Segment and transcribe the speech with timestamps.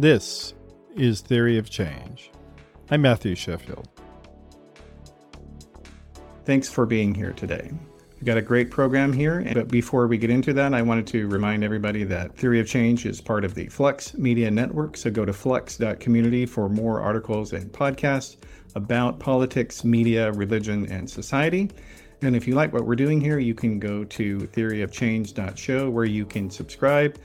[0.00, 0.54] This
[0.94, 2.30] is Theory of Change.
[2.88, 3.88] I'm Matthew Sheffield.
[6.44, 7.72] Thanks for being here today.
[8.14, 11.26] We've got a great program here, but before we get into that, I wanted to
[11.26, 14.96] remind everybody that Theory of Change is part of the Flux Media Network.
[14.96, 18.36] So go to flux.community for more articles and podcasts
[18.76, 21.72] about politics, media, religion, and society.
[22.22, 26.24] And if you like what we're doing here, you can go to theoryofchange.show where you
[26.24, 27.16] can subscribe.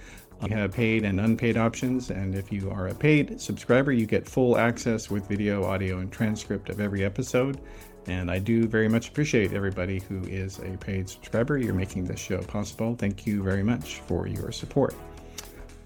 [0.43, 4.27] We have paid and unpaid options, and if you are a paid subscriber, you get
[4.27, 7.61] full access with video, audio, and transcript of every episode.
[8.07, 11.57] And I do very much appreciate everybody who is a paid subscriber.
[11.57, 12.95] You're making this show possible.
[12.95, 14.93] Thank you very much for your support.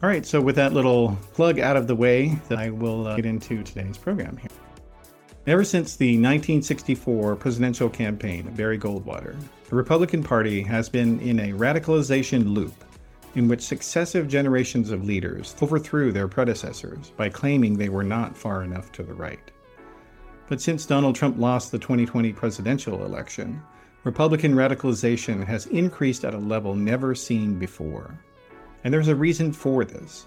[0.01, 3.25] All right, so with that little plug out of the way, I will uh, get
[3.25, 4.49] into today's program here.
[5.45, 9.35] Ever since the 1964 presidential campaign of Barry Goldwater,
[9.69, 12.73] the Republican Party has been in a radicalization loop
[13.37, 18.63] in which successive generations of leaders overthrew their predecessors by claiming they were not far
[18.63, 19.51] enough to the right.
[20.49, 23.61] But since Donald Trump lost the 2020 presidential election,
[24.03, 28.19] Republican radicalization has increased at a level never seen before.
[28.83, 30.25] And there's a reason for this.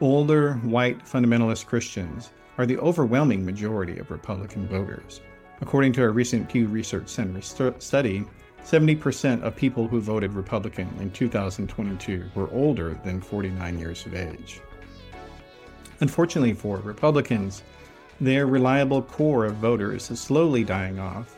[0.00, 5.22] Older, white fundamentalist Christians are the overwhelming majority of Republican voters.
[5.60, 8.24] According to a recent Pew Research Center st- study,
[8.64, 14.62] 70% of people who voted Republican in 2022 were older than 49 years of age.
[16.00, 17.62] Unfortunately for Republicans,
[18.22, 21.36] their reliable core of voters is slowly dying off,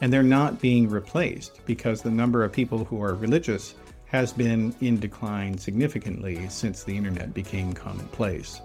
[0.00, 3.74] and they're not being replaced because the number of people who are religious
[4.06, 8.60] has been in decline significantly since the internet became commonplace.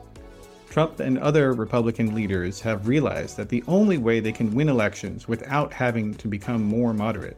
[0.70, 5.28] Trump and other Republican leaders have realized that the only way they can win elections
[5.28, 7.38] without having to become more moderate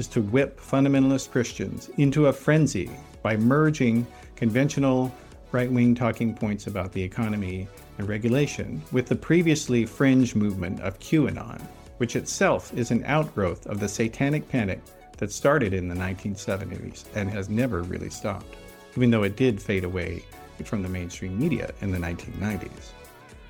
[0.00, 2.90] is to whip fundamentalist Christians into a frenzy
[3.22, 5.14] by merging conventional
[5.52, 10.98] right wing talking points about the economy and regulation with the previously fringe movement of
[11.00, 11.60] QAnon,
[11.98, 14.80] which itself is an outgrowth of the satanic panic
[15.18, 18.56] that started in the 1970s and has never really stopped,
[18.96, 20.24] even though it did fade away
[20.64, 22.92] from the mainstream media in the 1990s.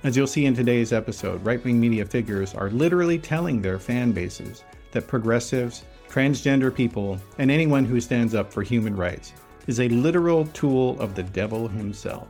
[0.03, 4.11] As you'll see in today's episode, right wing media figures are literally telling their fan
[4.11, 9.33] bases that progressives transgender people, and anyone who stands up for human rights
[9.67, 12.29] is a literal tool of the devil himself.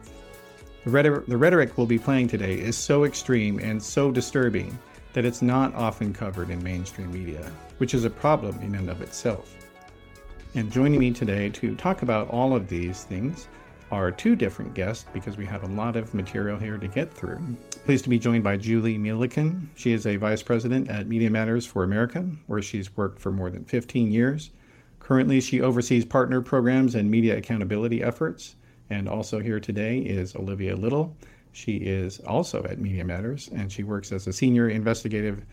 [0.85, 4.79] The rhetoric, the rhetoric we'll be playing today is so extreme and so disturbing
[5.13, 9.01] that it's not often covered in mainstream media, which is a problem in and of
[9.03, 9.57] itself.
[10.55, 13.49] And joining me today to talk about all of these things
[13.91, 17.41] are two different guests because we have a lot of material here to get through.
[17.85, 19.67] Pleased to be joined by Julie Millican.
[19.75, 23.51] She is a vice president at Media Matters for America, where she's worked for more
[23.51, 24.51] than 15 years.
[25.01, 28.55] Currently, she oversees partner programs and media accountability efforts.
[28.91, 31.17] And also here today is Olivia Little.
[31.53, 35.45] She is also at Media Matters, and she works as a senior investigative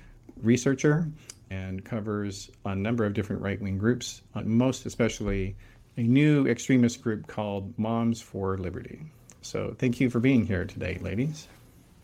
[0.44, 1.10] researcher
[1.50, 5.56] and covers a number of different right wing groups, uh, most especially
[5.96, 9.02] a new extremist group called Moms for Liberty.
[9.42, 11.48] So thank you for being here today, ladies.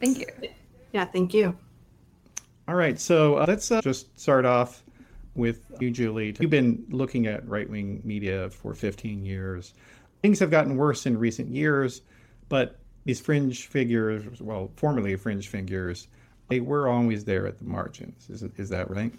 [0.03, 0.49] Thank you.
[0.91, 1.57] Yeah, thank you.
[2.67, 4.83] All right, so uh, let's uh, just start off
[5.33, 6.35] with you, Julie.
[6.39, 9.73] You've been looking at right wing media for 15 years.
[10.21, 12.01] Things have gotten worse in recent years,
[12.49, 16.09] but these fringe figures, well, formerly fringe figures,
[16.49, 18.29] they were always there at the margins.
[18.29, 19.13] Is, is that right?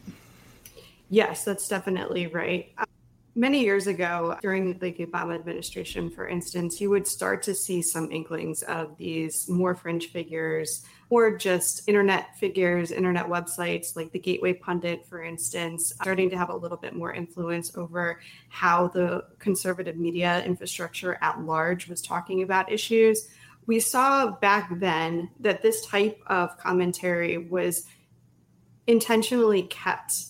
[1.08, 2.70] Yes, that's definitely right
[3.34, 8.10] many years ago during the Obama administration, for instance, you would start to see some
[8.12, 14.52] inklings of these more fringe figures or just internet figures, internet websites like the Gateway
[14.52, 19.96] Pundit, for instance, starting to have a little bit more influence over how the conservative
[19.96, 23.28] media infrastructure at large was talking about issues.
[23.66, 27.86] We saw back then that this type of commentary was
[28.86, 30.26] intentionally kept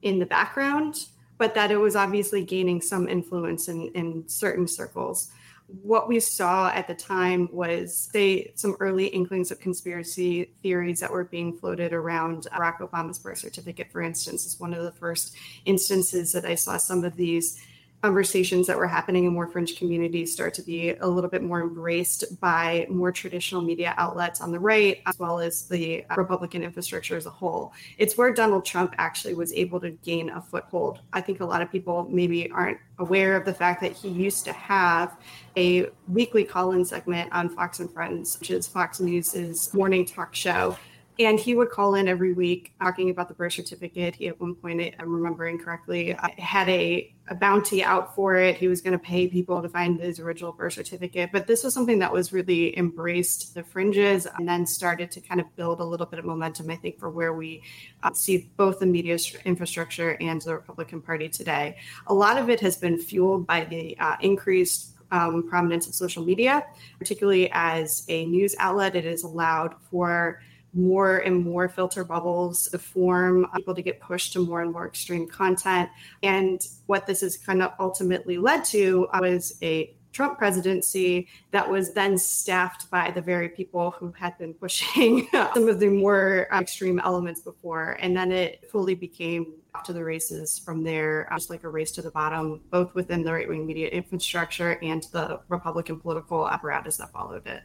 [0.00, 1.06] in the background
[1.42, 5.32] but that it was obviously gaining some influence in, in certain circles.
[5.66, 11.10] What we saw at the time was, say, some early inklings of conspiracy theories that
[11.10, 15.34] were being floated around Barack Obama's birth certificate, for instance, is one of the first
[15.64, 17.60] instances that I saw some of these
[18.02, 21.60] conversations that were happening in more fringe communities start to be a little bit more
[21.62, 26.64] embraced by more traditional media outlets on the right, as well as the uh, Republican
[26.64, 27.72] infrastructure as a whole.
[27.98, 31.00] It's where Donald Trump actually was able to gain a foothold.
[31.12, 34.44] I think a lot of people maybe aren't aware of the fact that he used
[34.46, 35.16] to have
[35.56, 40.34] a weekly call in segment on Fox and Friends, which is Fox News's morning talk
[40.34, 40.76] show
[41.18, 44.14] And he would call in every week talking about the birth certificate.
[44.14, 48.56] He, at one point, I'm remembering correctly, had a, a bounty out for it.
[48.56, 51.30] He was going to pay people to find his original birth certificate.
[51.30, 55.38] But this was something that was really embraced the fringes and then started to kind
[55.38, 57.62] of build a little bit of momentum, I think, for where we
[58.02, 61.76] uh, see both the media infrastructure and the Republican Party today.
[62.06, 66.24] A lot of it has been fueled by the uh, increased um, prominence of social
[66.24, 66.64] media,
[66.98, 68.96] particularly as a news outlet.
[68.96, 70.40] It is allowed for
[70.74, 74.86] more and more filter bubbles form, uh, people to get pushed to more and more
[74.86, 75.90] extreme content.
[76.22, 81.68] And what this has kind of ultimately led to uh, was a Trump presidency that
[81.68, 86.48] was then staffed by the very people who had been pushing some of the more
[86.52, 87.96] uh, extreme elements before.
[88.00, 91.92] And then it fully became off to the races from there, just like a race
[91.92, 96.98] to the bottom, both within the right wing media infrastructure and the Republican political apparatus
[96.98, 97.62] that followed it.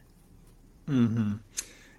[0.88, 1.34] Mm-hmm.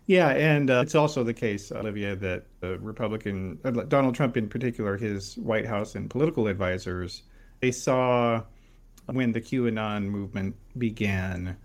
[0.09, 4.49] Yeah, and uh, it's also the case, Olivia, that the Republican, uh, Donald Trump in
[4.49, 7.21] particular, his White House and political advisors,
[7.59, 8.41] they saw
[9.05, 11.55] when the QAnon movement began,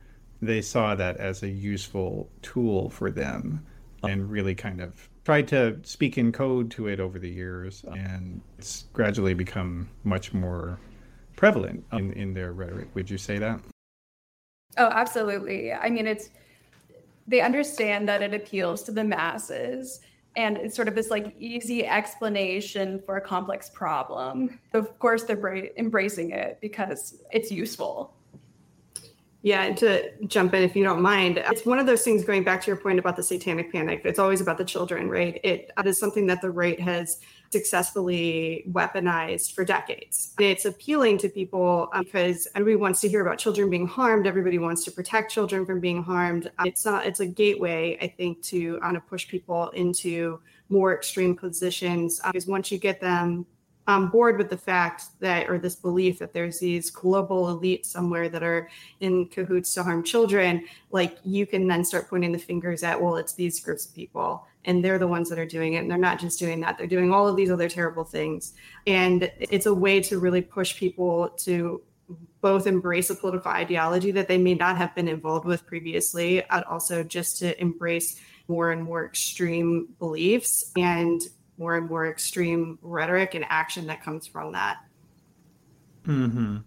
[0.43, 3.65] they saw that as a useful tool for them
[4.03, 7.83] and really kind of tried to speak in code to it over the years.
[7.97, 10.79] And it's gradually become much more
[11.37, 12.89] prevalent in, in their rhetoric.
[12.95, 13.59] Would you say that?
[14.77, 15.73] Oh, absolutely.
[15.73, 16.29] I mean, it's
[17.27, 20.01] they understand that it appeals to the masses
[20.37, 24.59] and it's sort of this like easy explanation for a complex problem.
[24.73, 28.15] Of course, they're bra- embracing it because it's useful.
[29.43, 32.45] Yeah, and to jump in, if you don't mind, it's one of those things going
[32.45, 34.01] back to your point about the satanic panic.
[34.05, 35.39] It's always about the children, right?
[35.45, 37.21] It is something that the right has
[37.51, 40.35] successfully weaponized for decades.
[40.39, 44.27] It's appealing to people um, because everybody wants to hear about children being harmed.
[44.27, 46.51] Everybody wants to protect children from being harmed.
[46.65, 47.07] It's not.
[47.07, 52.33] It's a gateway, I think, to kind of push people into more extreme positions uh,
[52.33, 53.47] because once you get them
[53.87, 58.29] on board with the fact that, or this belief that there's these global elites somewhere
[58.31, 58.69] that are
[59.01, 63.17] in cahoots to harm children, like you can then start pointing the fingers at, well,
[63.17, 65.79] it's these groups of people and they're the ones that are doing it.
[65.79, 68.55] And they're not just doing that, they're doing all of these other terrible things.
[68.87, 71.83] And it's a way to really push people to
[72.41, 76.65] both embrace a political ideology that they may not have been involved with previously, and
[76.65, 81.23] also just to embrace more and more extreme beliefs and
[81.57, 84.79] more and more extreme rhetoric and action that comes from that.
[86.07, 86.59] mm-hmm.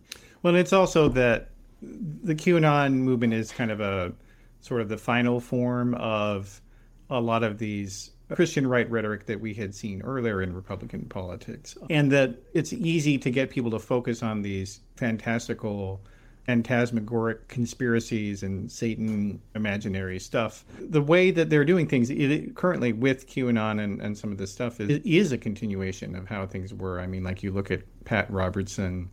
[0.42, 1.50] Well, it's also that
[1.82, 4.14] the QAnon movement is kind of a
[4.62, 6.62] sort of the final form of
[7.10, 11.78] a lot of these Christian right rhetoric that we had seen earlier in Republican politics,
[11.90, 16.02] and that it's easy to get people to focus on these fantastical
[16.46, 20.64] phantasmagoric conspiracies and Satan imaginary stuff.
[20.80, 24.52] The way that they're doing things it, currently with QAnon and, and some of this
[24.52, 27.02] stuff is, is a continuation of how things were.
[27.02, 29.10] I mean, like you look at Pat Robertson,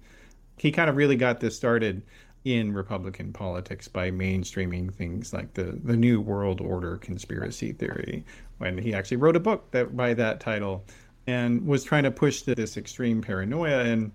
[0.58, 2.02] he kind of really got this started
[2.44, 8.24] in Republican politics by mainstreaming things like the, the New World Order conspiracy theory,
[8.58, 10.84] when he actually wrote a book that by that title
[11.26, 13.84] and was trying to push this extreme paranoia.
[13.84, 14.12] And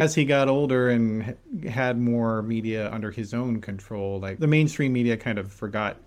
[0.00, 1.36] as he got older and
[1.68, 6.00] had more media under his own control, like the mainstream media kind of forgot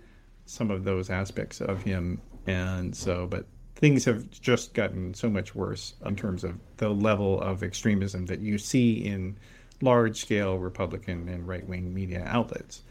[0.46, 2.22] some of those aspects of him.
[2.48, 3.46] And so, but
[3.76, 8.42] things have just gotten so much worse in terms of the level of extremism that
[8.42, 9.38] you see in
[9.82, 12.84] large scale Republican and right wing media outlets.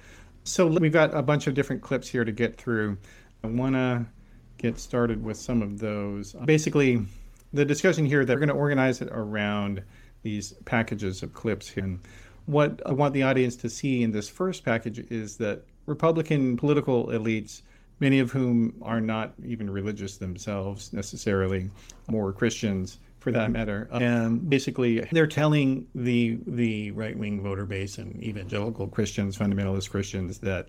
[0.45, 2.97] So we've got a bunch of different clips here to get through.
[3.45, 4.07] I want to
[4.59, 6.33] get started with some of those.
[6.45, 7.05] Basically,
[7.53, 9.83] the discussion here that we're going to organize it around
[10.23, 11.77] these packages of clips.
[11.77, 12.01] And
[12.47, 17.07] what I want the audience to see in this first package is that Republican political
[17.09, 17.63] elites,
[18.01, 21.71] many of whom are not even religious themselves necessarily,
[22.09, 27.99] more Christians for that matter, and basically they're telling the the right wing voter base
[27.99, 30.69] and evangelical Christians, fundamentalist Christians, that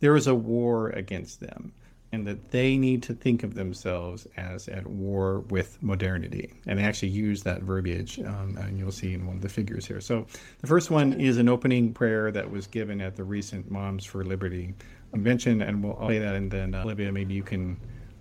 [0.00, 1.72] there is a war against them
[2.12, 6.52] and that they need to think of themselves as at war with modernity.
[6.66, 9.86] And they actually use that verbiage, um, and you'll see in one of the figures
[9.86, 10.00] here.
[10.00, 10.26] So
[10.60, 14.24] the first one is an opening prayer that was given at the recent Moms for
[14.24, 14.74] Liberty
[15.12, 17.78] convention, and we'll play that, and then uh, Olivia, maybe you can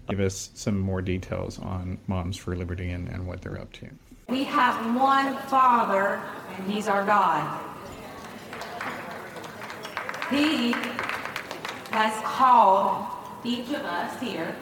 [0.09, 3.87] give us some more details on Moms for Liberty and, and what they're up to.
[4.27, 6.21] We have one Father,
[6.55, 7.59] and He's our God.
[10.31, 10.71] He
[11.91, 13.05] has called
[13.43, 14.55] each of us here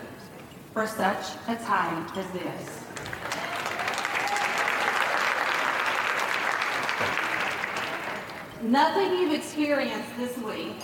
[0.74, 2.84] for such a time as this.
[8.62, 10.77] Nothing you've experienced this week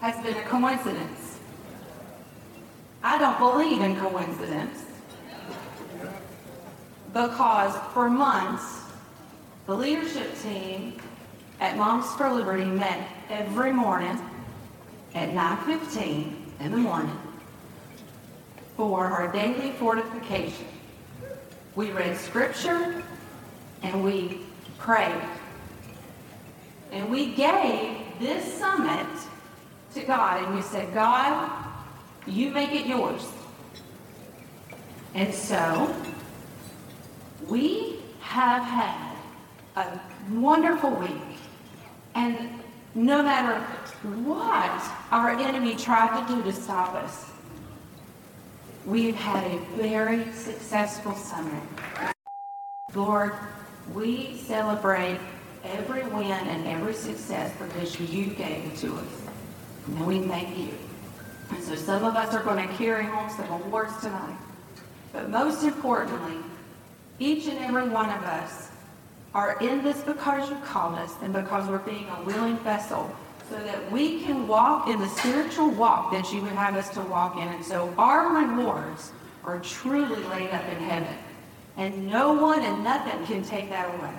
[0.00, 1.29] has been a coincidence.
[3.02, 4.84] I don't believe in coincidence
[7.12, 8.82] because for months,
[9.66, 11.00] the leadership team
[11.60, 14.18] at Moms for Liberty met every morning
[15.14, 17.18] at 9.15 in the morning
[18.76, 20.66] for our daily fortification.
[21.74, 23.02] We read scripture
[23.82, 24.40] and we
[24.78, 25.22] prayed.
[26.92, 29.06] And we gave this summit
[29.94, 31.69] to God and we said, God,
[32.30, 33.26] you make it yours.
[35.14, 35.94] And so
[37.48, 39.16] we have had
[39.76, 41.38] a wonderful week.
[42.14, 42.50] And
[42.94, 43.60] no matter
[44.24, 47.30] what our enemy tried to do to stop us,
[48.86, 51.60] we've had a very successful summer.
[52.94, 53.32] Lord,
[53.94, 55.18] we celebrate
[55.64, 59.22] every win and every success because you gave it to us.
[59.86, 60.89] And we thank you.
[61.50, 64.36] And so some of us are going to carry home some awards tonight.
[65.12, 66.38] But most importantly,
[67.18, 68.70] each and every one of us
[69.34, 73.14] are in this because you called us and because we're being a willing vessel
[73.48, 77.00] so that we can walk in the spiritual walk that you would have us to
[77.02, 77.48] walk in.
[77.48, 79.12] And so our rewards
[79.44, 81.16] are truly laid up in heaven.
[81.76, 84.14] And no one and nothing can take that away.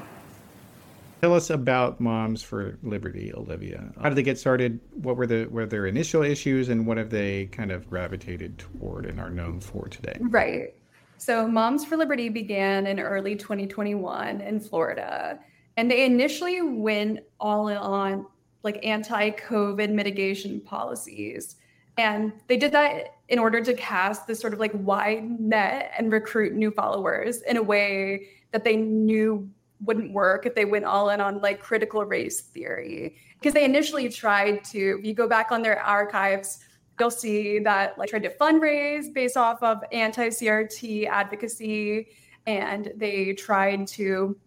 [1.22, 3.92] Tell us about Moms for Liberty, Olivia.
[4.02, 4.80] How did they get started?
[4.96, 9.06] What were the were their initial issues, and what have they kind of gravitated toward
[9.06, 10.18] and are known for today?
[10.20, 10.74] Right.
[11.20, 15.40] So, Moms for Liberty began in early 2021 in Florida,
[15.78, 18.26] and they initially went all in on
[18.64, 21.58] like anti-COVID mitigation policies.
[22.00, 26.12] And they did that in order to cast this sort of like wide net and
[26.12, 29.48] recruit new followers in a way that they knew
[29.84, 33.18] wouldn't work if they went all in on like critical race theory.
[33.40, 36.60] Because they initially tried to, if you go back on their archives,
[37.00, 42.10] you'll see that like tried to fundraise based off of anti-CRT advocacy.
[42.46, 44.38] And they tried to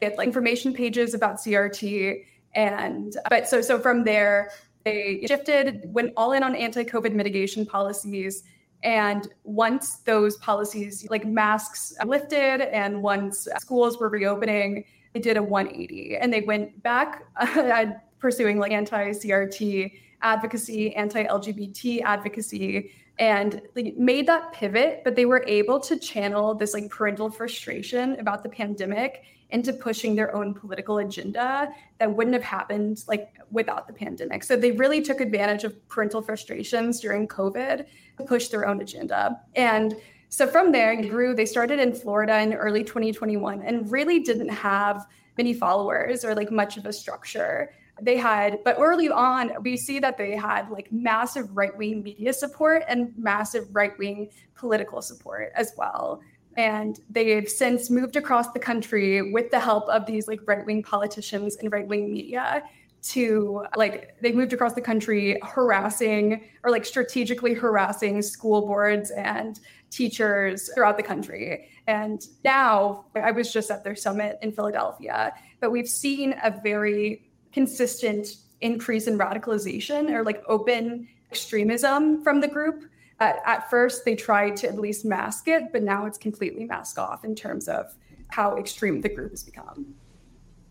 [0.00, 2.24] get like information pages about CRT.
[2.54, 4.50] And but so so from there,
[4.84, 8.44] they shifted, went all in on anti-COVID mitigation policies
[8.82, 15.42] and once those policies, like masks, lifted, and once schools were reopening, they did a
[15.42, 17.86] 180 and they went back uh,
[18.18, 19.92] pursuing like anti CRT
[20.22, 25.02] advocacy, anti LGBT advocacy, and like, made that pivot.
[25.02, 30.14] But they were able to channel this like parental frustration about the pandemic into pushing
[30.14, 34.44] their own political agenda that wouldn't have happened like without the pandemic.
[34.44, 37.86] So they really took advantage of parental frustrations during COVID
[38.18, 39.40] to push their own agenda.
[39.54, 39.96] And
[40.28, 41.34] so from there, it grew.
[41.34, 45.06] They started in Florida in early 2021 and really didn't have
[45.38, 47.70] many followers or like much of a structure.
[48.02, 52.32] They had, but early on, we see that they had like massive right wing media
[52.32, 56.20] support and massive right wing political support as well
[56.58, 61.56] and they've since moved across the country with the help of these like right-wing politicians
[61.56, 62.64] and right-wing media
[63.00, 69.60] to like they moved across the country harassing or like strategically harassing school boards and
[69.90, 71.70] teachers throughout the country.
[71.86, 77.30] And now i was just at their summit in philadelphia but we've seen a very
[77.52, 82.84] consistent increase in radicalization or like open extremism from the group
[83.20, 86.98] at, at first they tried to at least mask it, but now it's completely masked
[86.98, 87.94] off in terms of
[88.28, 89.94] how extreme the group has become.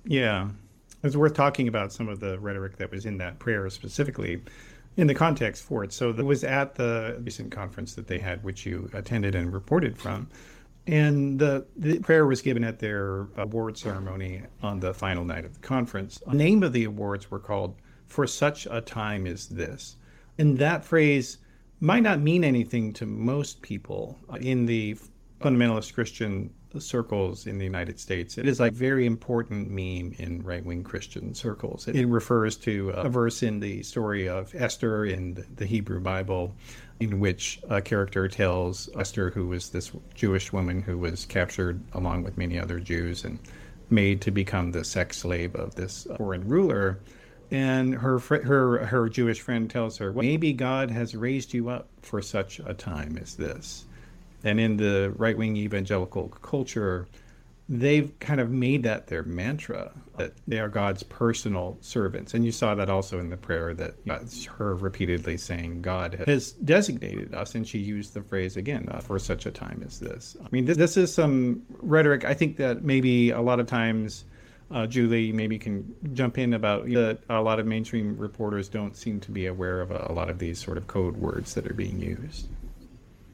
[0.05, 0.49] Yeah.
[1.03, 4.41] It's worth talking about some of the rhetoric that was in that prayer specifically
[4.97, 5.93] in the context for it.
[5.93, 9.97] So it was at the recent conference that they had, which you attended and reported
[9.97, 10.27] from.
[10.87, 15.53] And the, the prayer was given at their award ceremony on the final night of
[15.53, 16.19] the conference.
[16.25, 17.75] The name of the awards were called
[18.05, 19.97] For Such a Time as This.
[20.37, 21.39] And that phrase
[21.79, 24.97] might not mean anything to most people in the
[25.39, 28.37] fundamentalist Christian circles in the United States.
[28.37, 31.87] It is a very important meme in right-wing Christian circles.
[31.87, 36.55] It refers to a verse in the story of Esther in the Hebrew Bible
[36.99, 42.23] in which a character tells Esther who was this Jewish woman who was captured along
[42.23, 43.39] with many other Jews and
[43.89, 46.99] made to become the sex slave of this foreign ruler
[47.51, 52.21] and her her her Jewish friend tells her, "Maybe God has raised you up for
[52.21, 53.85] such a time as this."
[54.43, 57.07] And in the right wing evangelical culture,
[57.69, 62.33] they've kind of made that their mantra that they are God's personal servants.
[62.33, 63.95] And you saw that also in the prayer that
[64.57, 67.55] her repeatedly saying, God has designated us.
[67.55, 70.37] And she used the phrase again, uh, for such a time as this.
[70.43, 72.25] I mean, this, this is some rhetoric.
[72.25, 74.25] I think that maybe a lot of times
[74.71, 79.19] uh, Julie maybe can jump in about that a lot of mainstream reporters don't seem
[79.21, 81.73] to be aware of a, a, lot of these sort of code words that are
[81.73, 82.47] being used.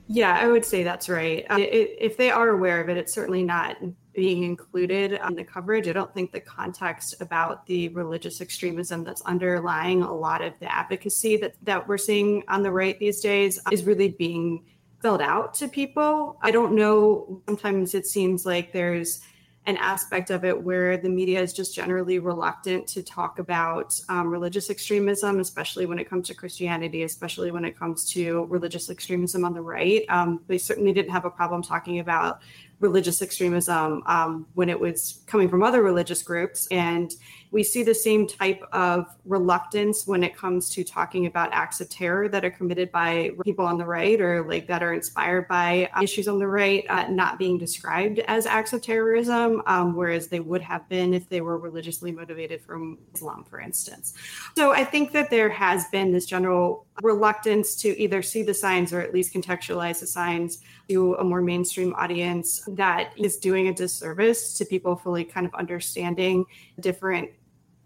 [0.08, 1.46] Yeah, I would say that's right.
[1.50, 3.78] Uh, it, if they are aware of it, it's certainly not
[4.14, 5.88] being included on the coverage.
[5.88, 10.72] I don't think the context about the religious extremism that's underlying a lot of the
[10.72, 14.66] advocacy that, that we're seeing on the right these days is really being
[15.00, 16.38] spelled out to people.
[16.42, 17.42] I don't know.
[17.48, 19.22] Sometimes it seems like there's
[19.66, 24.28] an aspect of it where the media is just generally reluctant to talk about um,
[24.28, 29.46] religious extremism, especially when it comes to Christianity, especially when it comes to religious extremism
[29.46, 30.04] on the right.
[30.10, 32.42] Um, they certainly didn't have a problem talking about
[32.82, 36.68] religious extremism um, when it was coming from other religious groups.
[36.68, 37.14] And
[37.54, 41.88] we see the same type of reluctance when it comes to talking about acts of
[41.88, 45.88] terror that are committed by people on the right or like that are inspired by
[46.02, 50.40] issues on the right, uh, not being described as acts of terrorism, um, whereas they
[50.40, 54.16] would have been if they were religiously motivated from Islam, for instance.
[54.58, 58.92] So I think that there has been this general reluctance to either see the signs
[58.92, 60.58] or at least contextualize the signs
[60.90, 65.54] to a more mainstream audience that is doing a disservice to people fully kind of
[65.54, 66.46] understanding
[66.80, 67.30] different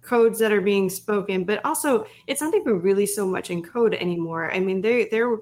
[0.07, 3.93] codes that are being spoken but also it's not even really so much in code
[3.93, 4.51] anymore.
[4.51, 5.37] I mean they they're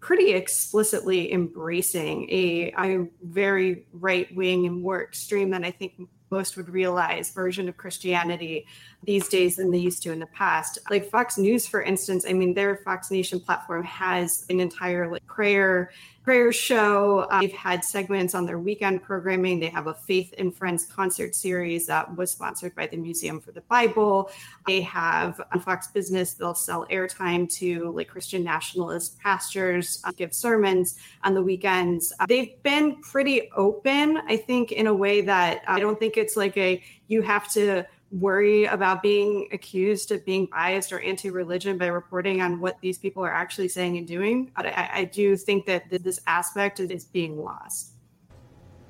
[0.00, 5.94] pretty explicitly embracing a, a very right wing and more extreme than i think
[6.34, 8.66] most would realize version of Christianity
[9.04, 10.78] these days than they used to in the past.
[10.90, 15.26] Like Fox News, for instance, I mean, their Fox Nation platform has an entire like
[15.26, 15.90] prayer
[16.24, 17.18] prayer show.
[17.30, 19.60] Uh, they've had segments on their weekend programming.
[19.60, 23.52] They have a Faith and Friends concert series that was sponsored by the Museum for
[23.52, 24.30] the Bible.
[24.66, 30.32] They have on Fox Business, they'll sell airtime to like Christian nationalist pastors, uh, give
[30.32, 32.12] sermons on the weekends.
[32.18, 36.36] Uh, they've been pretty open, I think, in a way that I don't think it's
[36.36, 37.84] like a you have to
[38.14, 43.24] worry about being accused of being biased or anti-religion by reporting on what these people
[43.24, 44.52] are actually saying and doing.
[44.56, 47.92] But I, I do think that this aspect is being lost.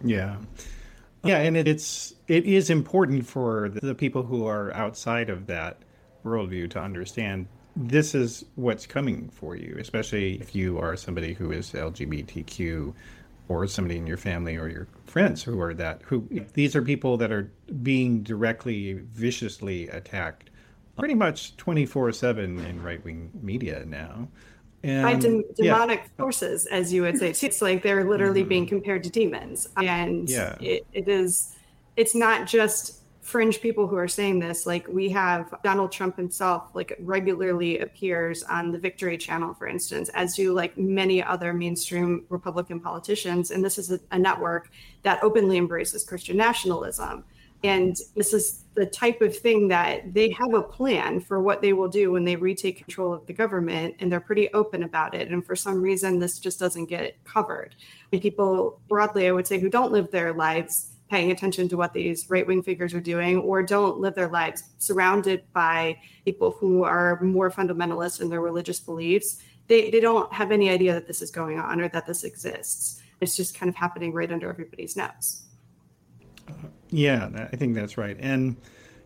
[0.04, 0.36] Yeah,
[1.24, 5.78] yeah, and it, it's it is important for the people who are outside of that
[6.24, 7.46] worldview to understand
[7.76, 12.94] this is what's coming for you, especially if you are somebody who is LGBTQ
[13.48, 17.16] or somebody in your family or your friends who are that who these are people
[17.16, 17.50] that are
[17.82, 20.50] being directly viciously attacked
[20.98, 24.28] pretty much 24/7 in right-wing media now
[24.82, 26.08] and, by de- demonic yeah.
[26.16, 28.48] forces as you would say it's like they're literally mm-hmm.
[28.48, 30.56] being compared to demons and yeah.
[30.60, 31.54] it, it is
[31.96, 36.70] it's not just fringe people who are saying this like we have donald trump himself
[36.74, 42.24] like regularly appears on the victory channel for instance as do like many other mainstream
[42.28, 43.50] republican politicians.
[43.50, 44.70] And this is a, a network
[45.02, 47.24] that openly embraces christian nationalism.
[47.62, 51.72] And this is the type of thing that they have a plan for what they
[51.72, 55.30] will do when they retake control of the government and they're pretty open about it.
[55.30, 57.74] And for some reason this just doesn't get covered.
[58.12, 61.92] And people broadly i would say who don't live their lives paying attention to what
[61.92, 66.82] these right wing figures are doing or don't live their lives surrounded by people who
[66.82, 69.38] are more fundamentalist in their religious beliefs,
[69.68, 73.02] they, they don't have any idea that this is going on or that this exists.
[73.20, 75.42] It's just kind of happening right under everybody's nose.
[76.90, 78.16] Yeah, I think that's right.
[78.20, 78.56] And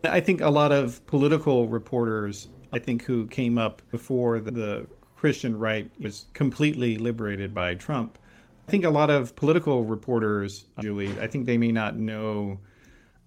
[0.03, 5.57] I think a lot of political reporters, I think, who came up before the Christian
[5.57, 8.17] right was completely liberated by Trump
[8.69, 12.59] I think a lot of political reporters, Julie, I think they may not know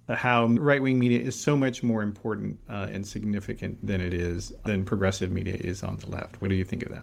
[0.09, 4.53] how right wing media is so much more important uh, and significant than it is
[4.65, 6.41] than progressive media is on the left.
[6.41, 7.03] What do you think of that?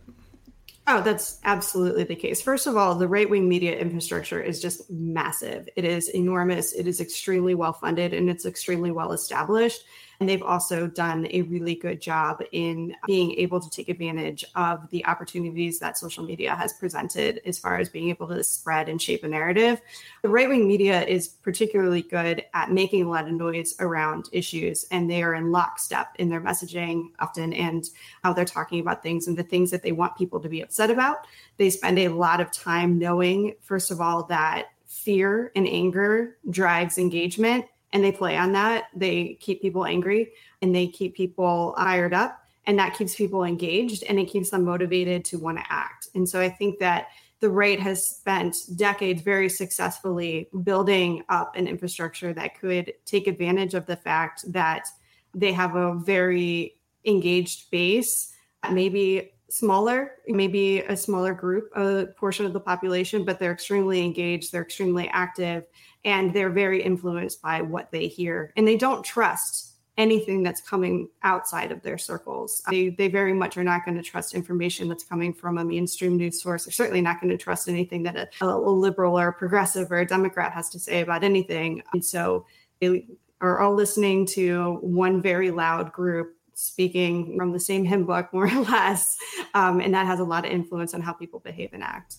[0.87, 2.41] Oh, that's absolutely the case.
[2.41, 5.67] First of all, the right wing media infrastructure is just massive.
[5.75, 6.71] It is enormous.
[6.71, 9.81] It is extremely well funded and it's extremely well established.
[10.19, 14.89] And they've also done a really good job in being able to take advantage of
[14.89, 19.01] the opportunities that social media has presented as far as being able to spread and
[19.01, 19.81] shape a narrative.
[20.21, 24.85] The right wing media is particularly good at making a lot of noise around issues,
[24.91, 27.85] and they are in lockstep in their messaging often and
[28.21, 30.89] how they're talking about things and the things that they want people to be upset
[30.89, 31.27] about.
[31.55, 36.97] They spend a lot of time knowing, first of all, that fear and anger drives
[36.97, 38.85] engagement and they play on that.
[38.95, 44.03] They keep people angry and they keep people fired up, and that keeps people engaged
[44.07, 46.09] and it keeps them motivated to want to act.
[46.15, 47.07] And so I think that
[47.39, 53.73] the right has spent decades very successfully building up an infrastructure that could take advantage
[53.73, 54.87] of the fact that
[55.33, 56.75] they have a very
[57.05, 58.33] engaged base,
[58.71, 64.51] maybe smaller, maybe a smaller group, a portion of the population, but they're extremely engaged,
[64.51, 65.65] they're extremely active,
[66.05, 68.53] and they're very influenced by what they hear.
[68.55, 72.63] And they don't trust anything that's coming outside of their circles.
[72.69, 76.15] They, they very much are not going to trust information that's coming from a mainstream
[76.15, 76.65] news source.
[76.65, 79.99] They're certainly not going to trust anything that a, a liberal or a progressive or
[79.99, 81.83] a Democrat has to say about anything.
[81.91, 82.45] And so
[82.79, 83.07] they
[83.41, 88.45] are all listening to one very loud group speaking from the same hymn book, more
[88.53, 89.17] or less.
[89.53, 92.17] Um, and that has a lot of influence on how people behave and act.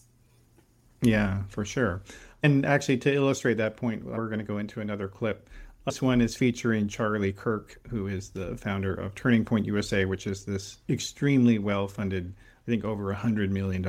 [1.02, 2.02] Yeah, for sure.
[2.42, 5.48] And actually, to illustrate that point, we're going to go into another clip.
[5.86, 10.26] This one is featuring Charlie Kirk, who is the founder of Turning Point USA, which
[10.26, 12.34] is this extremely well funded,
[12.66, 13.84] I think over $100 million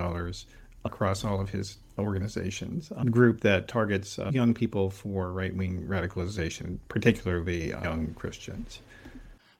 [0.83, 5.85] across all of his organizations, a group that targets uh, young people for right wing
[5.87, 8.79] radicalization, particularly young Christians.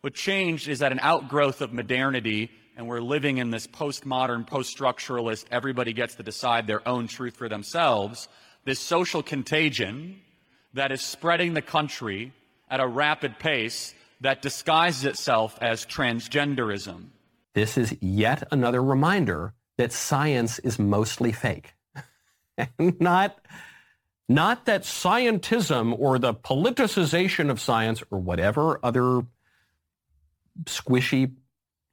[0.02, 4.76] What changed is that an outgrowth of modernity, and we're living in this postmodern, post
[4.76, 8.28] structuralist, everybody gets to decide their own truth for themselves,
[8.66, 10.20] this social contagion
[10.74, 12.34] that is spreading the country
[12.70, 17.06] at a rapid pace that disguises itself as transgenderism.
[17.54, 21.74] This is yet another reminder that science is mostly fake.
[22.80, 23.38] not,
[24.28, 29.26] not that scientism or the politicization of science or whatever other
[30.66, 31.34] squishy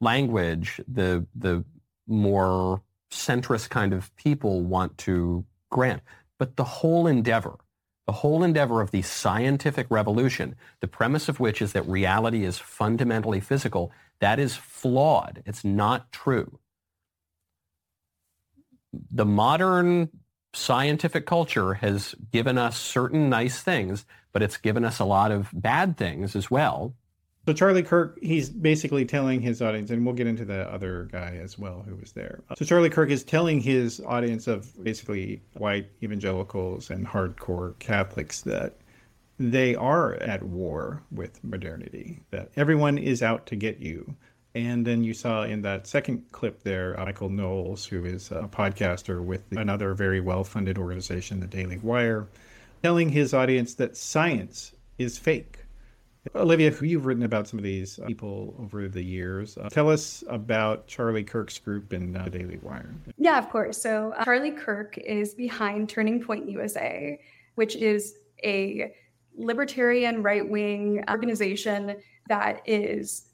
[0.01, 1.63] language the, the
[2.07, 6.01] more centrist kind of people want to grant.
[6.37, 7.57] But the whole endeavor,
[8.05, 12.57] the whole endeavor of the scientific revolution, the premise of which is that reality is
[12.57, 15.43] fundamentally physical, that is flawed.
[15.45, 16.59] It's not true.
[19.11, 20.09] The modern
[20.53, 25.49] scientific culture has given us certain nice things, but it's given us a lot of
[25.53, 26.95] bad things as well.
[27.45, 31.39] So Charlie Kirk, he's basically telling his audience, and we'll get into the other guy
[31.41, 32.41] as well who was there.
[32.55, 38.75] So Charlie Kirk is telling his audience of basically white evangelicals and hardcore Catholics that
[39.39, 44.15] they are at war with modernity, that everyone is out to get you.
[44.53, 49.23] And then you saw in that second clip there, Michael Knowles, who is a podcaster
[49.23, 52.27] with another very well funded organization, the Daily Wire,
[52.83, 55.59] telling his audience that science is fake
[56.35, 59.57] Olivia, who you've written about some of these people over the years.
[59.57, 62.93] Uh, tell us about Charlie Kirk's group in uh, Daily Wire.
[63.17, 63.81] Yeah, of course.
[63.81, 67.19] So uh, Charlie Kirk is behind Turning Point USA,
[67.55, 68.91] which is a
[69.37, 71.95] libertarian right wing organization
[72.27, 73.31] that is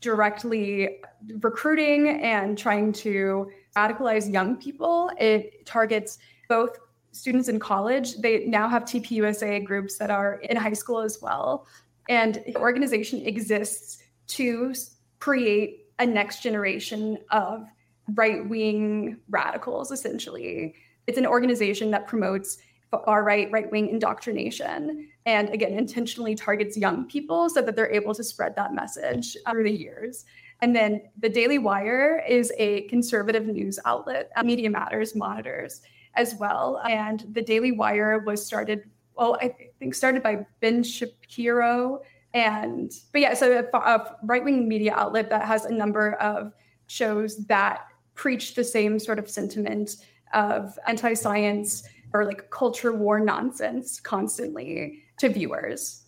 [0.00, 1.00] directly
[1.40, 5.10] recruiting and trying to radicalize young people.
[5.18, 6.78] It targets both
[7.10, 8.16] students in college.
[8.18, 11.66] They now have TPUSA groups that are in high school as well.
[12.08, 14.74] And the organization exists to
[15.20, 17.66] create a next generation of
[18.14, 20.74] right wing radicals, essentially.
[21.06, 22.58] It's an organization that promotes
[22.90, 28.14] far right, right wing indoctrination and again, intentionally targets young people so that they're able
[28.14, 30.24] to spread that message through the years.
[30.60, 35.82] And then the Daily Wire is a conservative news outlet, Media Matters monitors
[36.14, 36.80] as well.
[36.88, 42.02] And the Daily Wire was started well, I think started by Ben Shapiro.
[42.34, 46.52] And, but yeah, so a, a right wing media outlet that has a number of
[46.86, 49.96] shows that preach the same sort of sentiment
[50.34, 56.04] of anti science or like culture war nonsense constantly to viewers.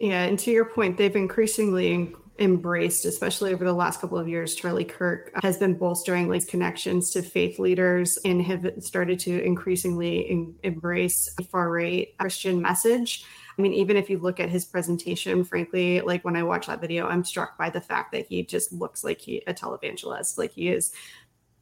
[0.00, 4.54] Yeah, and to your point, they've increasingly embraced, especially over the last couple of years,
[4.54, 10.20] Charlie Kirk has been bolstering like connections to faith leaders and have started to increasingly
[10.30, 13.24] in, embrace a far right Christian message.
[13.58, 16.80] I mean, even if you look at his presentation, frankly, like when I watch that
[16.80, 20.38] video, I'm struck by the fact that he just looks like he a televangelist.
[20.38, 20.92] Like he is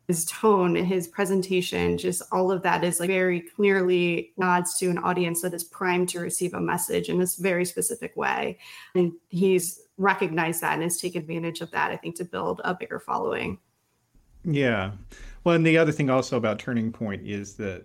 [0.07, 4.97] his tone, his presentation, just all of that is like very clearly nods to an
[4.99, 8.59] audience that is primed to receive a message in this very specific way.
[8.95, 12.75] And he's recognized that and has taken advantage of that, I think, to build a
[12.75, 13.59] bigger following.
[14.45, 14.93] Yeah.
[15.45, 17.85] Well, and the other thing also about Turning Point is that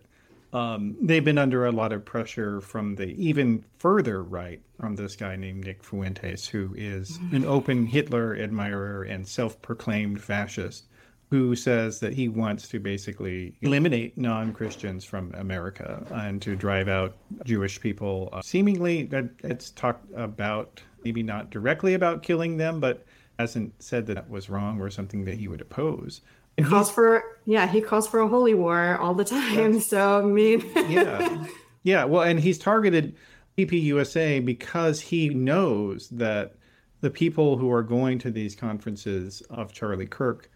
[0.54, 5.16] um, they've been under a lot of pressure from the even further right from this
[5.16, 7.38] guy named Nick Fuentes, who is mm-hmm.
[7.38, 10.86] an open Hitler admirer and self proclaimed fascist
[11.34, 16.88] who says that he wants to basically eliminate non Christians from America and to drive
[16.88, 18.30] out Jewish people.
[18.32, 23.06] Uh, seemingly, that it's talked about, maybe not directly about killing them, but
[23.40, 26.22] hasn't said that that was wrong or something that he would oppose.
[26.58, 29.80] He calls for yeah, he calls for a holy war all the time.
[29.82, 31.46] So I mean, yeah,
[31.84, 32.04] yeah.
[32.04, 33.16] Well, and he's targeted
[33.58, 36.56] TPUSA because he knows that
[37.02, 40.50] the people who are going to these conferences of Charlie Kirk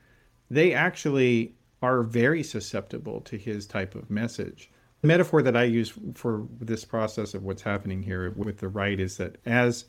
[0.50, 4.72] they actually are very susceptible to his type of message.
[5.02, 9.00] The metaphor that I use for this process of what's happening here with the right
[9.00, 9.86] is that as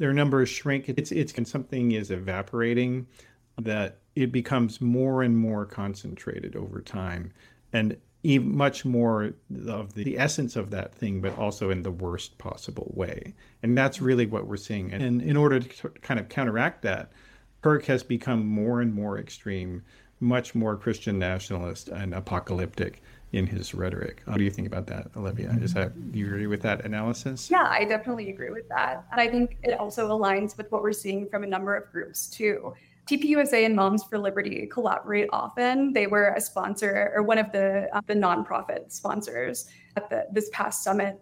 [0.00, 0.88] their numbers shrink.
[0.88, 3.06] It's it's when something is evaporating
[3.60, 7.32] that it becomes more and more concentrated over time,
[7.72, 9.34] and even much more
[9.68, 13.34] of the, the essence of that thing, but also in the worst possible way.
[13.62, 14.92] And that's really what we're seeing.
[14.92, 17.12] And in order to kind of counteract that,
[17.62, 19.82] Kirk has become more and more extreme,
[20.18, 24.22] much more Christian nationalist and apocalyptic in his rhetoric.
[24.24, 25.56] What do you think about that, Olivia?
[25.60, 27.50] Is that do you agree with that analysis?
[27.50, 29.04] Yeah, I definitely agree with that.
[29.12, 32.26] And I think it also aligns with what we're seeing from a number of groups
[32.26, 32.74] too.
[33.06, 35.92] TPUSA and Moms for Liberty collaborate often.
[35.92, 40.48] They were a sponsor or one of the uh, the nonprofit sponsors at the, this
[40.52, 41.20] past summit.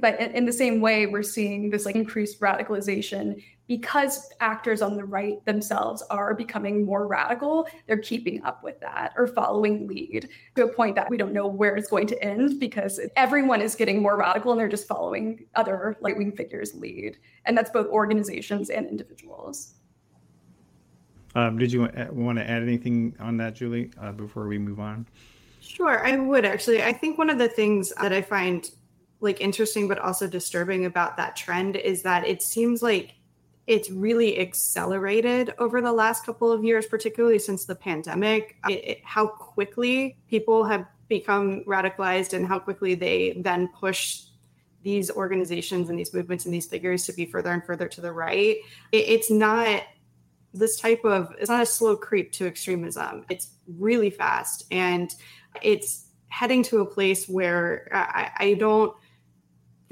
[0.00, 4.96] But in, in the same way, we're seeing this like increased radicalization because actors on
[4.96, 7.66] the right themselves are becoming more radical.
[7.86, 11.46] They're keeping up with that or following lead to a point that we don't know
[11.46, 15.46] where it's going to end because everyone is getting more radical and they're just following
[15.54, 19.74] other right wing figures lead, and that's both organizations and individuals.
[21.34, 25.06] Um, did you want to add anything on that, Julie, uh, before we move on?
[25.60, 26.82] Sure, I would actually.
[26.82, 28.70] I think one of the things that I find
[29.20, 33.14] like interesting but also disturbing about that trend is that it seems like
[33.66, 38.56] it's really accelerated over the last couple of years, particularly since the pandemic.
[38.68, 44.22] It, it, how quickly people have become radicalized and how quickly they then push
[44.82, 48.12] these organizations and these movements and these figures to be further and further to the
[48.12, 48.56] right.
[48.92, 49.82] It, it's not
[50.54, 55.16] this type of it's not a slow creep to extremism it's really fast and
[55.62, 58.96] it's heading to a place where i, I don't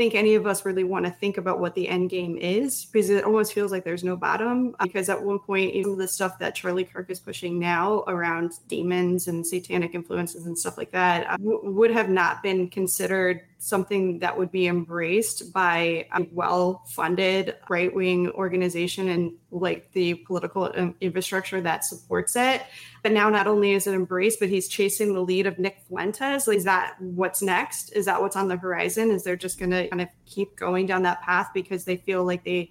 [0.02, 3.08] think any of us really want to think about what the end game is because
[3.08, 4.74] it almost feels like there's no bottom.
[4.82, 9.28] Because at one point, even the stuff that Charlie Kirk is pushing now around demons
[9.28, 14.18] and satanic influences and stuff like that uh, w- would have not been considered something
[14.18, 20.66] that would be embraced by a well funded right wing organization and like the political
[21.00, 22.62] infrastructure that supports it.
[23.02, 26.48] But now not only is it embraced, but he's chasing the lead of Nick Fuentes.
[26.48, 27.90] Is that what's next?
[27.90, 29.10] Is that what's on the horizon?
[29.10, 32.24] Is they're just going to kind of keep going down that path because they feel
[32.24, 32.70] like they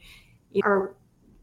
[0.64, 0.96] are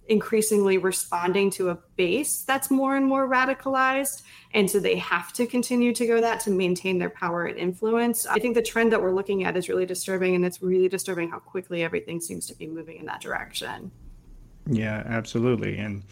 [0.08, 4.22] increasingly responding to a base that's more and more radicalized.
[4.54, 8.26] And so they have to continue to go that to maintain their power and influence.
[8.26, 11.30] I think the trend that we're looking at is really disturbing, and it's really disturbing
[11.30, 13.92] how quickly everything seems to be moving in that direction.
[14.68, 15.78] Yeah, absolutely.
[15.78, 16.02] And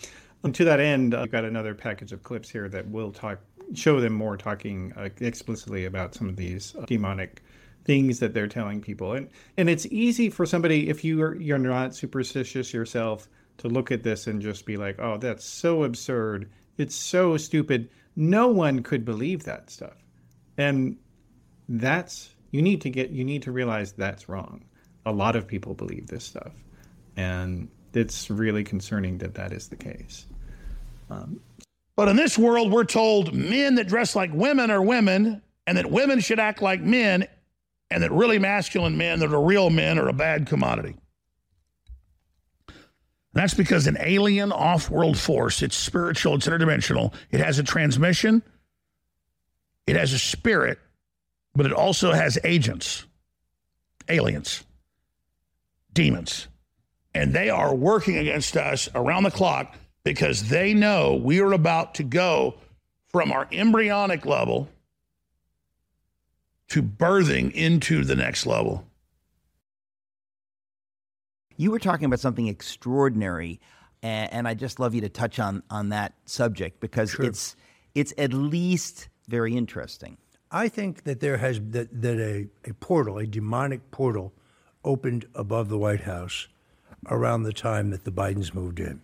[0.42, 3.40] and to that end, I've got another package of clips here that will talk,
[3.75, 7.42] show them more talking explicitly about some of these uh, demonic
[7.85, 9.12] things that they're telling people.
[9.12, 13.90] And and it's easy for somebody if you are you're not superstitious yourself to look
[13.90, 16.49] at this and just be like, "Oh, that's so absurd.
[16.79, 17.90] It's so stupid.
[18.16, 19.97] No one could believe that stuff."
[20.59, 20.97] And
[21.69, 24.64] that's you need to get you need to realize that's wrong.
[25.05, 26.53] A lot of people believe this stuff.
[27.16, 30.27] And it's really concerning that that is the case.
[31.11, 31.41] Um,
[31.97, 35.91] but in this world, we're told men that dress like women are women, and that
[35.91, 37.27] women should act like men,
[37.91, 40.97] and that really masculine men that are real men are a bad commodity.
[43.33, 48.43] That's because an alien off world force, it's spiritual, it's interdimensional, it has a transmission,
[49.87, 50.79] it has a spirit,
[51.55, 53.05] but it also has agents,
[54.09, 54.65] aliens,
[55.93, 56.49] demons.
[57.16, 59.74] And they are working against us around the clock
[60.05, 62.57] because they know we are about to go
[63.09, 64.68] from our embryonic level
[66.68, 68.87] to birthing into the next level.
[71.57, 73.61] You were talking about something extraordinary,
[74.02, 77.24] and, and I just love you to touch on on that subject because sure.
[77.24, 77.57] it's
[77.94, 80.18] it's at least very interesting.
[80.50, 84.35] I think that there has that, that a, a portal, a demonic portal,
[84.85, 86.48] opened above the White House
[87.09, 89.01] around the time that the Bidens moved in.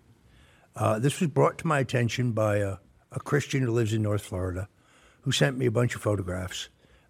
[0.74, 2.76] Uh, this was brought to my attention by a,
[3.10, 4.68] a, Christian who lives in North Florida
[5.20, 6.68] who sent me a bunch of photographs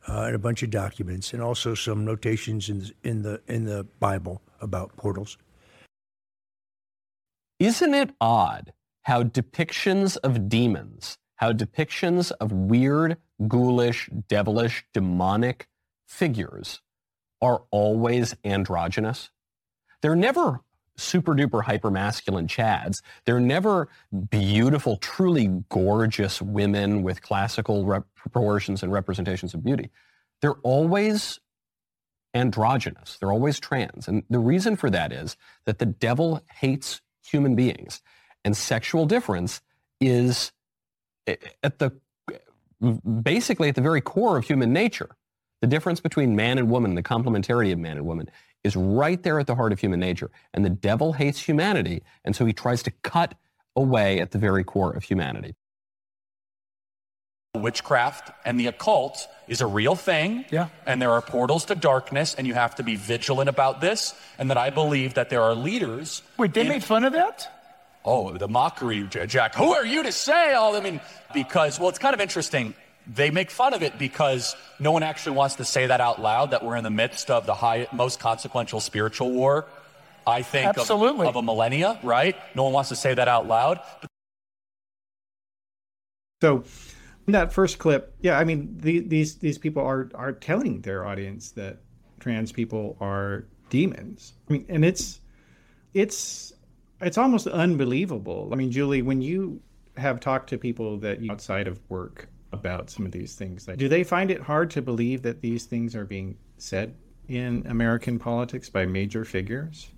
[0.09, 3.85] uh, and a bunch of documents and also some notations in, in, the, in the
[4.01, 5.39] Bible about portals.
[7.59, 13.17] Isn't it odd how depictions of demons, how depictions of weird,
[13.47, 15.69] ghoulish, devilish, demonic
[16.07, 16.81] figures
[17.41, 19.31] are always androgynous?
[20.01, 20.61] They're never
[21.03, 23.03] super duper hyper masculine chads.
[23.25, 23.89] They're never
[24.31, 29.91] beautiful, truly gorgeous women with classical rep- proportions and representations of beauty.
[30.41, 31.41] They're always
[32.35, 33.19] androgynous.
[33.19, 34.09] They're always trans.
[34.09, 35.37] And the reason for that is
[35.67, 38.03] that the devil hates human beings.
[38.45, 39.61] And sexual difference
[40.01, 40.53] is
[41.27, 41.93] eh, at the
[43.23, 45.11] basically at the very core of human nature.
[45.61, 48.29] The difference between man and woman, the complementarity of man and woman,
[48.65, 50.31] is right there at the heart of human nature.
[50.55, 52.03] And the devil hates humanity.
[52.25, 53.35] And so he tries to cut
[53.75, 55.55] away at the very core of humanity.
[57.55, 60.47] Witchcraft and the occult is a real thing.
[60.51, 60.69] Yeah.
[60.87, 64.15] And there are portals to darkness, and you have to be vigilant about this.
[64.39, 66.23] And that I believe that there are leaders.
[66.39, 67.51] Wait, they in- made fun of that?
[68.05, 69.55] Oh, the mockery, Jack.
[69.55, 70.75] Who are you to say all?
[70.75, 71.01] I mean,
[71.33, 72.75] because, well, it's kind of interesting.
[73.07, 76.53] They make fun of it because no one actually wants to say that out loud
[76.53, 79.67] that we're in the midst of the high, most consequential spiritual war,
[80.27, 81.27] I think, of- Absolutely.
[81.27, 82.37] Of, a millennia, right?
[82.55, 83.81] No one wants to say that out loud.
[84.01, 84.11] But
[86.41, 86.65] So,
[87.27, 91.07] in that first clip, yeah, I mean, the, these these people are are telling their
[91.07, 91.79] audience that
[92.21, 94.35] trans people are demons.
[94.49, 95.21] I mean, and it's
[95.95, 96.53] it's
[97.01, 98.49] it's almost unbelievable.
[98.53, 99.61] I mean, Julie, when you
[99.97, 103.89] have talked to people that you outside of work about some of these things, do
[103.89, 106.95] they find it hard to believe that these things are being said
[107.29, 109.89] in American politics by major figures?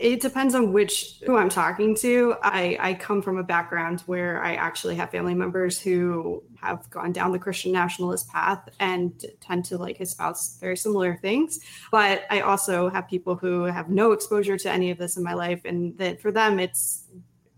[0.00, 2.34] it depends on which who I'm talking to.
[2.42, 7.12] I, I come from a background where I actually have family members who have gone
[7.12, 11.60] down the Christian nationalist path and tend to like espouse very similar things.
[11.92, 15.34] But I also have people who have no exposure to any of this in my
[15.34, 17.04] life, and that for them it's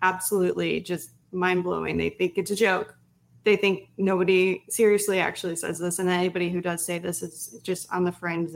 [0.03, 1.97] absolutely just mind blowing.
[1.97, 2.97] They think it's a joke.
[3.47, 7.87] They think nobody seriously actually says this, and anybody who does say this is just
[7.93, 8.51] on the fringe.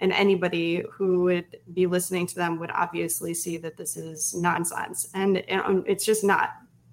[0.00, 5.08] And anybody who would be listening to them would obviously see that this is nonsense.
[5.14, 6.50] And, and it's just not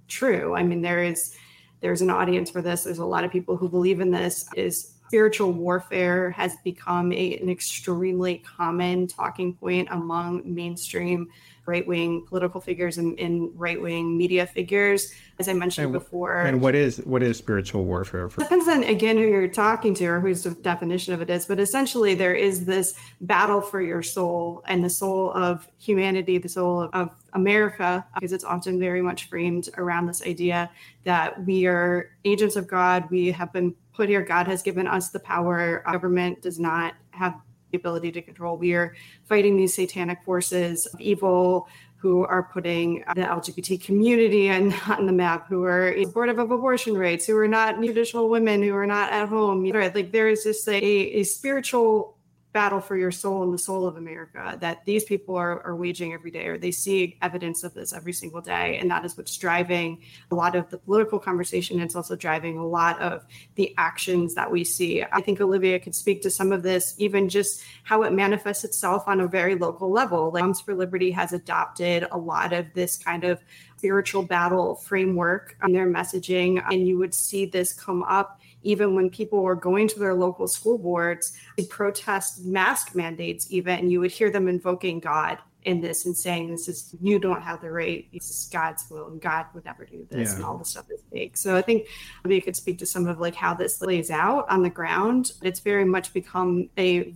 [0.08, 0.56] true.
[0.56, 1.36] I mean there is
[1.82, 2.86] there's an audience for this.
[2.86, 4.48] There's a lot of people who believe in this.
[4.56, 11.28] Is spiritual warfare has become a, an extremely common talking point among mainstream
[11.66, 15.12] right-wing political figures and, and right-wing media figures.
[15.38, 18.40] As i mentioned And, before and what is what is spiritual warfare for?
[18.42, 22.16] depends on again who you're talking to or whose definition of it is but essentially
[22.16, 26.90] there is this battle for your soul and the soul of humanity the soul of,
[26.94, 30.70] of america because it's often very much framed around this idea
[31.04, 33.10] that we are agents of god.
[33.12, 34.22] We have been put here.
[34.22, 35.84] God has given us the power.
[35.86, 37.36] Our government does not have
[37.76, 43.24] ability to control we are fighting these satanic forces of evil who are putting the
[43.24, 47.78] LGBT community on, on the map, who are supportive of abortion rights, who are not
[47.78, 49.64] traditional women, who are not at home.
[49.66, 52.15] Like there is just a, a spiritual
[52.56, 56.14] battle for your soul and the soul of America that these people are, are waging
[56.14, 58.78] every day, or they see evidence of this every single day.
[58.78, 61.82] And that is what's driving a lot of the political conversation.
[61.82, 65.04] It's also driving a lot of the actions that we see.
[65.04, 69.04] I think Olivia could speak to some of this, even just how it manifests itself
[69.06, 70.32] on a very local level.
[70.32, 73.44] Like Moms for Liberty has adopted a lot of this kind of
[73.76, 76.64] spiritual battle framework on their messaging.
[76.72, 80.48] And you would see this come up even when people were going to their local
[80.48, 86.06] school boards to protest mask mandates, even, you would hear them invoking God in this
[86.06, 89.46] and saying, This is, you don't have the right, this is God's will, and God
[89.54, 90.36] would never do this, Yeah.
[90.36, 91.38] and all this stuff is fake.
[91.38, 91.88] So I think
[92.24, 95.32] maybe you could speak to some of like how this plays out on the ground.
[95.42, 97.16] It's very much become a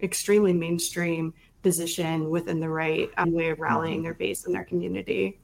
[0.00, 5.40] extremely mainstream position within the right um, way of rallying their base and their community.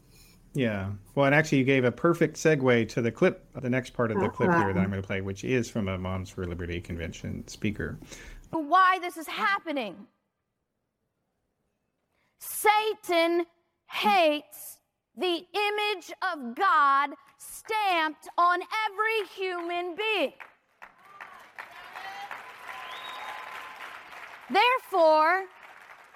[0.53, 0.91] Yeah.
[1.15, 4.19] Well, and actually, you gave a perfect segue to the clip, the next part of
[4.19, 4.87] the clip here that I'm uh-huh.
[4.87, 7.99] going to play, which is from a Moms for Liberty convention speaker.
[8.51, 9.95] why this is happening.
[12.41, 13.45] Satan
[13.89, 14.79] hates
[15.17, 20.33] the image of God stamped on every human being.
[24.51, 25.45] Therefore,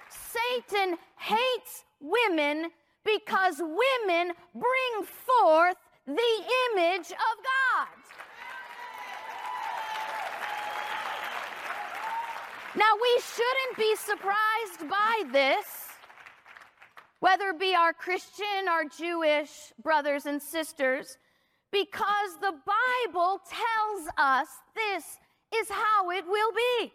[0.09, 2.71] Satan hates women
[3.05, 6.33] because women bring forth the
[6.73, 7.87] image of God.
[12.75, 15.65] Now, we shouldn't be surprised by this,
[17.21, 21.17] whether it be our Christian or Jewish brothers and sisters,
[21.71, 25.19] because the Bible tells us this
[25.55, 26.93] is how it will be.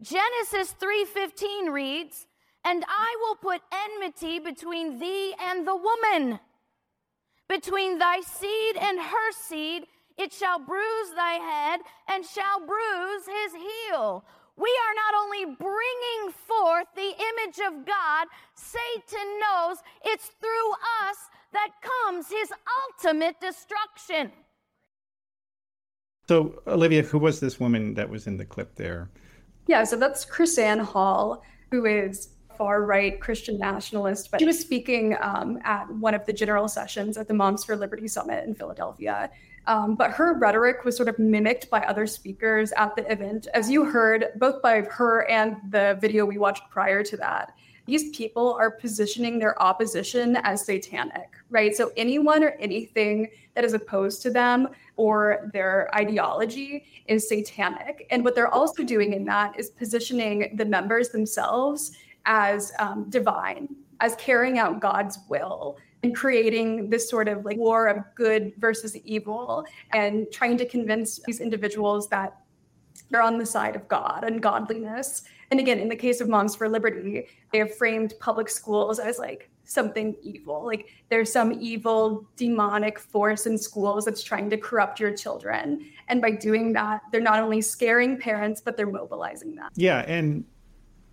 [0.00, 2.26] Genesis 3:15 reads,
[2.64, 6.40] "And I will put enmity between thee and the woman,
[7.48, 13.54] between thy seed and her seed, it shall bruise thy head and shall bruise his
[13.54, 14.24] heel."
[14.56, 21.28] We are not only bringing forth the image of God, Satan knows it's through us
[21.52, 22.52] that comes his
[22.84, 24.32] ultimate destruction.
[26.28, 29.10] So, Olivia, who was this woman that was in the clip there?
[29.66, 35.16] Yeah, so that's KrisAnne Hall, who is far right Christian nationalist, but she was speaking
[35.20, 39.30] um, at one of the general sessions at the Moms for Liberty Summit in Philadelphia.
[39.66, 43.70] Um, but her rhetoric was sort of mimicked by other speakers at the event, as
[43.70, 47.54] you heard both by her and the video we watched prior to that.
[47.86, 51.74] These people are positioning their opposition as satanic, right?
[51.74, 58.06] So anyone or anything that is opposed to them or their ideology is satanic.
[58.10, 61.92] And what they're also doing in that is positioning the members themselves
[62.26, 63.68] as um, divine,
[64.00, 68.96] as carrying out God's will and creating this sort of like war of good versus
[69.04, 72.36] evil and trying to convince these individuals that
[73.10, 75.22] they're on the side of God and godliness.
[75.50, 79.18] And again, in the case of Moms for Liberty, they have framed public schools as
[79.18, 80.64] like something evil.
[80.64, 85.90] Like there's some evil demonic force in schools that's trying to corrupt your children.
[86.08, 89.70] And by doing that, they're not only scaring parents, but they're mobilizing them.
[89.74, 90.00] Yeah.
[90.06, 90.44] And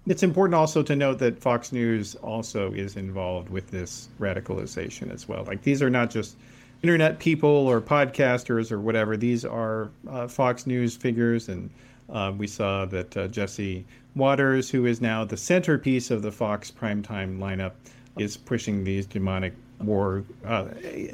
[0.08, 5.28] it's important also to note that Fox News also is involved with this radicalization as
[5.28, 5.44] well.
[5.44, 6.38] Like these are not just
[6.82, 9.16] internet people or podcasters or whatever.
[9.16, 11.70] These are uh, Fox News figures, and
[12.10, 13.86] uh, we saw that uh, Jesse
[14.16, 17.74] Watters, who is now the centerpiece of the Fox primetime lineup,
[18.18, 20.66] is pushing these demonic war uh,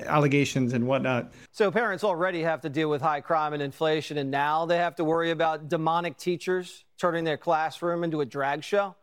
[0.05, 1.32] allegations and whatnot.
[1.51, 4.95] So parents already have to deal with high crime and inflation, and now they have
[4.97, 8.95] to worry about demonic teachers turning their classroom into a drag show.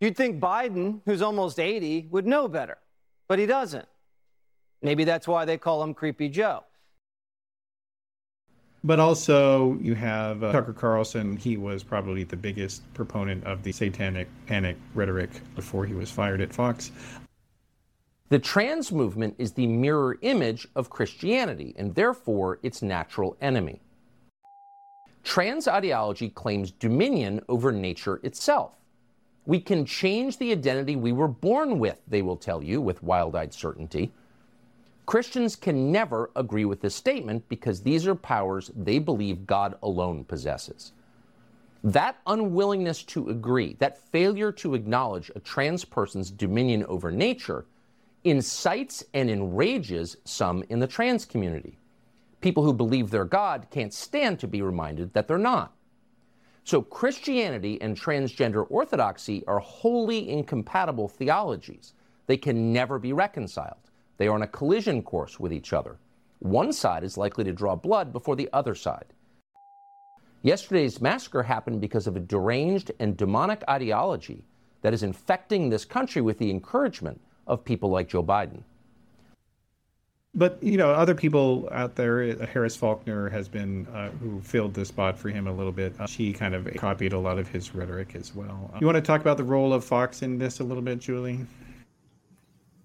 [0.00, 2.78] You'd think Biden, who's almost 80, would know better,
[3.28, 3.86] but he doesn't.
[4.82, 6.64] Maybe that's why they call him Creepy Joe.
[8.84, 11.38] But also, you have uh, Tucker Carlson.
[11.38, 16.42] He was probably the biggest proponent of the satanic panic rhetoric before he was fired
[16.42, 16.92] at Fox.
[18.30, 23.82] The trans movement is the mirror image of Christianity and therefore its natural enemy.
[25.22, 28.72] Trans ideology claims dominion over nature itself.
[29.44, 33.36] We can change the identity we were born with, they will tell you with wild
[33.36, 34.10] eyed certainty.
[35.04, 40.24] Christians can never agree with this statement because these are powers they believe God alone
[40.24, 40.92] possesses.
[41.82, 47.66] That unwillingness to agree, that failure to acknowledge a trans person's dominion over nature,
[48.24, 51.78] incites and enrages some in the trans community.
[52.40, 55.74] People who believe they're God can't stand to be reminded that they're not.
[56.64, 61.92] So, Christianity and transgender orthodoxy are wholly incompatible theologies.
[62.26, 63.90] They can never be reconciled.
[64.16, 65.98] They are on a collision course with each other.
[66.38, 69.12] One side is likely to draw blood before the other side.
[70.42, 74.44] Yesterday's massacre happened because of a deranged and demonic ideology
[74.80, 78.62] that is infecting this country with the encouragement of people like Joe Biden.
[80.36, 84.84] But you know, other people out there, Harris Faulkner has been uh, who filled the
[84.84, 85.94] spot for him a little bit.
[86.00, 88.72] Uh, she kind of copied a lot of his rhetoric as well.
[88.80, 91.46] You want to talk about the role of Fox in this a little bit, Julie?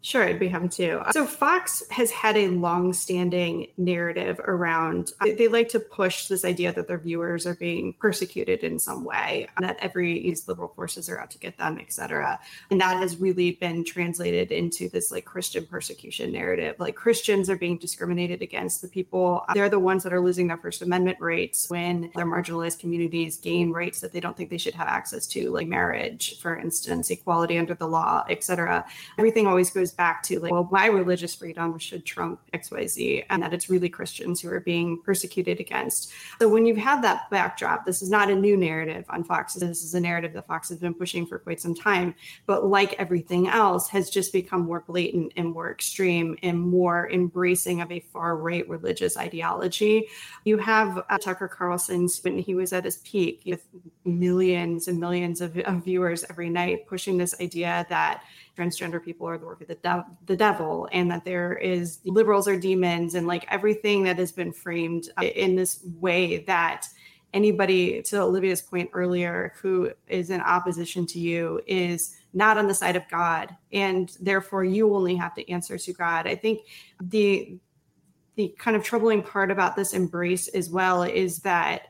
[0.01, 1.03] Sure, I'd be happy to.
[1.11, 5.11] So, Fox has had a long-standing narrative around.
[5.21, 9.47] They like to push this idea that their viewers are being persecuted in some way,
[9.59, 12.39] that every these liberal forces are out to get them, etc.
[12.71, 16.75] And that has really been translated into this like Christian persecution narrative.
[16.79, 18.81] Like Christians are being discriminated against.
[18.81, 22.79] The people they're the ones that are losing their First Amendment rights when their marginalized
[22.79, 26.57] communities gain rights that they don't think they should have access to, like marriage, for
[26.57, 28.85] instance, equality under the law, etc.
[29.17, 33.43] Everything always goes goes back to like, well, my religious freedom should trump XYZ, and
[33.43, 36.11] that it's really Christians who are being persecuted against.
[36.39, 39.53] So when you've had that backdrop, this is not a new narrative on Fox.
[39.53, 42.15] This is a narrative that Fox has been pushing for quite some time,
[42.45, 47.81] but like everything else, has just become more blatant and more extreme and more embracing
[47.81, 50.07] of a far right religious ideology.
[50.45, 53.65] You have uh, Tucker Carlson's when he was at his peak with
[54.05, 58.23] millions and millions of, of viewers every night pushing this idea that
[58.59, 62.47] transgender people are the work of the, de- the devil and that there is liberals
[62.47, 66.87] are demons and like everything that has been framed in this way that
[67.33, 72.73] anybody to olivia's point earlier who is in opposition to you is not on the
[72.73, 76.27] side of god and therefore you only have to answer to god.
[76.27, 76.61] I think
[77.01, 77.59] the
[78.35, 81.89] the kind of troubling part about this embrace as well is that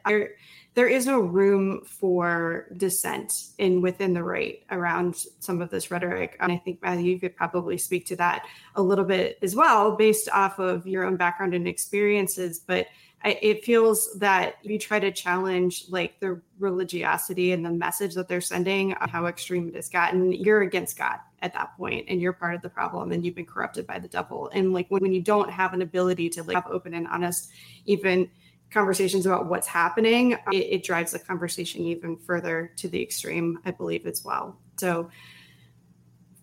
[0.88, 6.38] is no room for dissent in within the right around some of this rhetoric.
[6.39, 9.95] And I think Matthew, you could probably speak to that a little bit as well,
[9.95, 12.59] based off of your own background and experiences.
[12.59, 12.88] But
[13.23, 18.30] I, it feels that you try to challenge like the religiosity and the message that
[18.30, 20.32] they're sending, how extreme it has gotten.
[20.32, 23.45] You're against God at that point, and you're part of the problem, and you've been
[23.45, 24.49] corrupted by the devil.
[24.53, 27.49] And like when, when you don't have an ability to like have open and honest,
[27.86, 28.30] even
[28.72, 33.72] conversations about what's happening, it, it, drives the conversation even further to the extreme, I
[33.72, 34.57] believe, as well.
[34.78, 35.09] So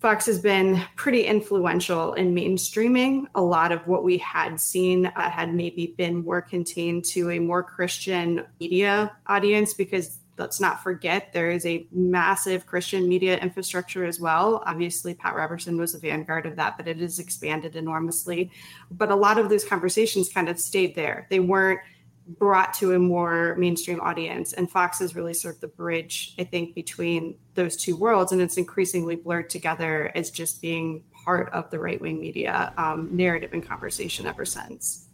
[0.01, 3.27] Fox has been pretty influential in mainstreaming.
[3.35, 7.39] A lot of what we had seen uh, had maybe been more contained to a
[7.39, 14.05] more Christian media audience because let's not forget there is a massive Christian media infrastructure
[14.05, 14.63] as well.
[14.67, 18.51] Obviously, Pat Robertson was the vanguard of that, but it has expanded enormously.
[18.91, 21.27] But a lot of those conversations kind of stayed there.
[21.31, 21.81] They weren't
[22.27, 24.53] brought to a more mainstream audience.
[24.53, 28.33] And Fox has really served the bridge, I think, between those two worlds.
[28.33, 33.09] And it's increasingly blurred together as just being part of the right wing media um,
[33.13, 35.07] narrative and conversation ever since.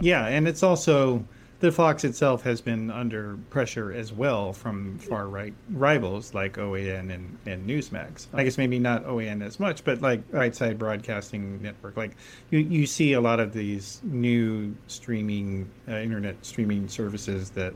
[0.00, 0.26] Yeah.
[0.26, 1.24] And it's also
[1.62, 7.14] the Fox itself has been under pressure as well from far right rivals like OAN
[7.14, 8.26] and, and Newsmax.
[8.34, 11.96] I guess maybe not OAN as much, but like Right Side Broadcasting Network.
[11.96, 12.16] Like
[12.50, 17.74] you, you see a lot of these new streaming, uh, internet streaming services that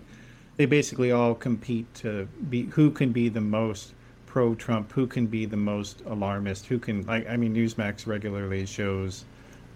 [0.56, 3.94] they basically all compete to be who can be the most
[4.26, 8.66] pro Trump, who can be the most alarmist, who can, like, I mean, Newsmax regularly
[8.66, 9.24] shows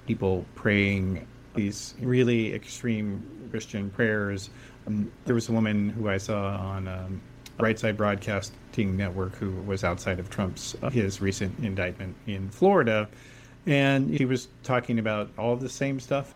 [0.08, 4.50] people praying these really extreme Christian prayers.
[4.86, 7.20] Um, there was a woman who I saw on um,
[7.58, 13.08] Right Side Broadcasting Network who was outside of Trump's uh, his recent indictment in Florida,
[13.66, 16.34] and he was talking about all the same stuff.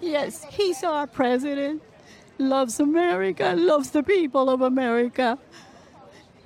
[0.00, 1.82] Yes, he's our president.
[2.38, 5.38] Loves America, loves the people of America.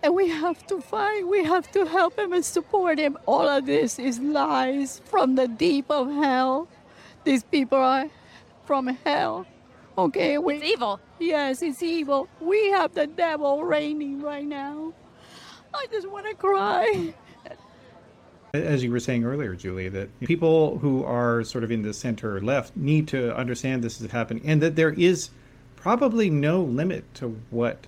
[0.03, 1.27] And we have to fight.
[1.27, 3.19] We have to help him and support him.
[3.27, 6.69] All of this is lies from the deep of hell.
[7.25, 8.09] These people are
[8.65, 9.47] from hell.
[9.97, 11.01] Okay, we, it's evil.
[11.19, 12.29] Yes, it's evil.
[12.41, 14.93] We have the devil reigning right now.
[15.75, 17.15] I just want to cry.
[18.55, 22.41] As you were saying earlier, Julie, that people who are sort of in the center
[22.41, 25.31] left need to understand this is happening and that there is
[25.77, 27.87] probably no limit to what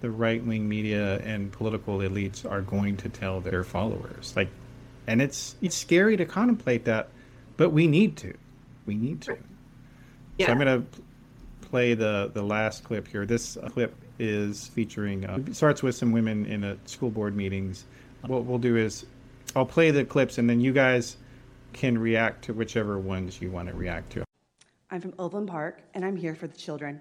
[0.00, 4.32] the right wing media and political elites are going to tell their followers.
[4.36, 4.48] Like,
[5.06, 7.08] and it's it's scary to contemplate that,
[7.56, 8.34] but we need to.
[8.86, 9.36] We need to.
[10.38, 10.46] Yeah.
[10.46, 11.00] So I'm going to
[11.60, 13.26] play the the last clip here.
[13.26, 17.84] This clip is featuring uh, starts with some women in a school board meetings.
[18.26, 19.06] What we'll do is
[19.54, 21.16] I'll play the clips and then you guys
[21.72, 24.24] can react to whichever ones you want to react to.
[24.90, 27.00] I'm from Overland Park and I'm here for the children.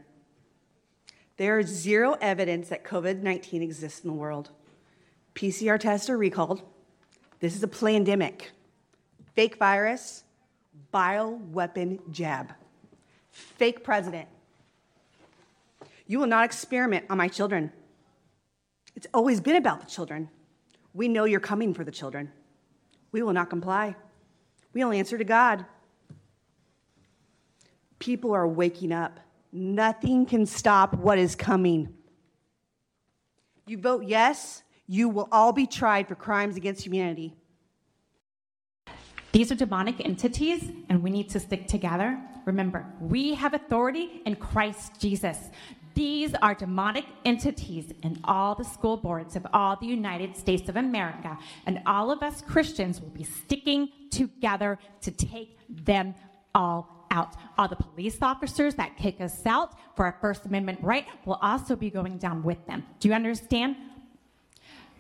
[1.38, 4.52] There is zero evidence that COVID 19 exists in the world.
[5.34, 6.62] PCR tests are recalled.
[7.40, 8.52] This is a pandemic.
[9.34, 10.24] Fake virus,
[10.96, 12.54] bioweapon jab.
[13.32, 14.30] Fake president.
[16.08, 17.74] You will not experiment on my children.
[18.96, 20.30] It's always been about the children.
[20.94, 22.32] We know you're coming for the children.
[23.12, 23.96] We will not comply.
[24.74, 25.66] We'll answer to God.
[28.00, 29.20] People are waking up.
[29.52, 31.94] Nothing can stop what is coming.
[33.68, 37.36] You vote yes, you will all be tried for crimes against humanity.
[39.36, 42.18] These are demonic entities, and we need to stick together.
[42.46, 45.38] Remember, we have authority in Christ Jesus.
[45.94, 50.78] These are demonic entities in all the school boards of all the United States of
[50.78, 56.16] America, and all of us Christians will be sticking together to take them
[56.54, 57.36] all out.
[57.58, 61.76] All the police officers that kick us out for our First Amendment right will also
[61.76, 62.86] be going down with them.
[63.02, 63.76] Do you understand?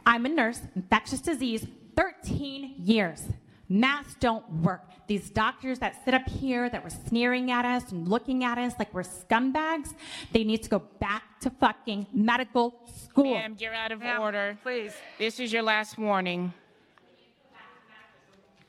[0.05, 1.65] I'm a nurse, infectious disease,
[1.95, 3.21] 13 years.
[3.67, 4.83] Masks don't work.
[5.07, 8.73] These doctors that sit up here that were sneering at us and looking at us
[8.77, 9.93] like we're scumbags,
[10.31, 13.33] they need to go back to fucking medical school.
[13.33, 14.57] Ma'am, you're out of order.
[14.61, 14.93] Please.
[15.17, 16.53] This is your last warning.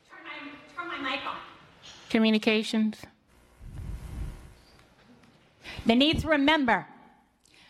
[0.09, 1.37] Turn my, turn my mic on.
[2.09, 3.01] Communications.
[5.85, 6.87] They need to remember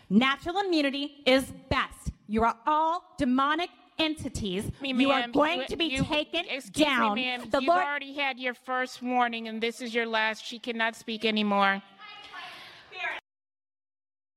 [0.09, 2.11] natural immunity is best.
[2.27, 3.69] You are all demonic
[3.99, 4.71] entities.
[4.81, 7.15] Me, you are going you, to be you, taken down.
[7.15, 7.49] Me, ma'am.
[7.49, 10.45] The You've Lord- already had your first warning, and this is your last.
[10.45, 11.81] She cannot speak anymore.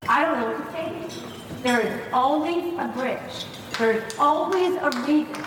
[0.08, 1.62] I don't know what to say.
[1.62, 3.44] There is always a bridge.
[3.78, 5.44] There's always a reason.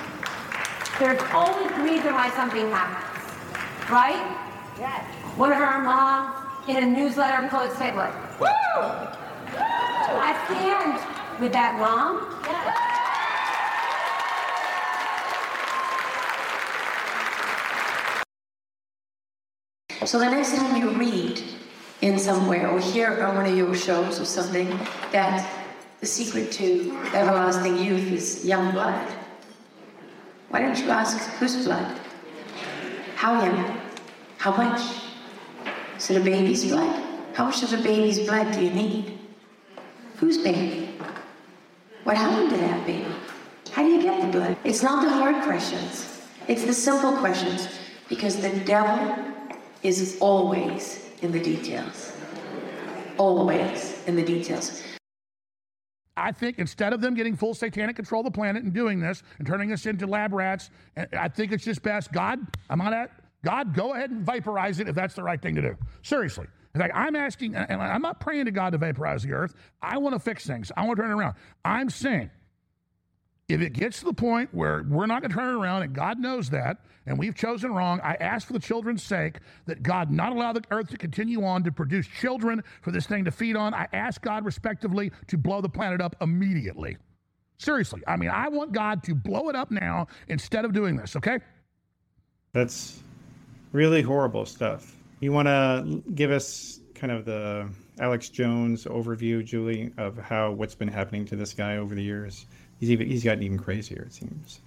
[1.00, 3.90] There's always a reason why something happens.
[3.90, 4.38] Right?
[4.80, 5.04] Yes.
[5.38, 8.48] One of our moms in a newsletter could say like, Woo!
[9.56, 12.40] I stand with that mom.
[12.46, 12.93] Yes.
[20.06, 21.42] So the next time you read
[22.02, 24.68] in somewhere or hear on one of your shows or something
[25.14, 25.50] that
[26.02, 29.08] the secret to everlasting youth is young blood,
[30.50, 31.98] why don't you ask whose blood?
[33.16, 33.80] How young?
[34.40, 34.82] How much?
[35.98, 37.02] Is it a baby's blood?
[37.34, 39.18] How much of a baby's blood do you need?
[40.18, 40.90] Whose baby?
[42.04, 43.08] What happened to that baby?
[43.72, 44.58] How do you get the blood?
[44.66, 47.70] It's not the hard questions, it's the simple questions
[48.10, 49.34] because the devil
[49.84, 52.12] is always in the details.
[53.18, 54.82] Always in the details.
[56.16, 59.24] I think instead of them getting full satanic control of the planet and doing this
[59.40, 62.12] and turning us into lab rats, eh, I think it's just best.
[62.12, 63.12] God, I'm on that.
[63.44, 65.76] God, go ahead and vaporize it if that's the right thing to do.
[66.02, 66.48] Seriously.
[66.76, 69.54] In fact, I'm asking, and I'm not praying to God to vaporize the earth.
[69.82, 70.72] I want to fix things.
[70.76, 71.36] I want to turn it around.
[71.66, 72.32] I'm saying
[73.50, 75.94] if it gets to the point where we're not going to turn it around, and
[75.94, 80.10] God knows that, and we've chosen wrong, I ask for the children's sake that God
[80.10, 83.58] not allow the earth to continue on to produce children for this thing to feed
[83.58, 83.74] on.
[83.74, 86.98] I ask God respectively to blow the planet up immediately.
[87.58, 88.02] Seriously.
[88.08, 91.40] I mean, I want God to blow it up now instead of doing this, okay?
[92.54, 93.04] That's
[93.74, 94.96] really horrible stuff.
[95.20, 97.70] You want to give us kind of the
[98.00, 102.46] Alex Jones overview, Julie, of how what's been happening to this guy over the years?
[102.84, 104.04] He's even he's gotten even crazier.
[104.08, 104.60] It seems.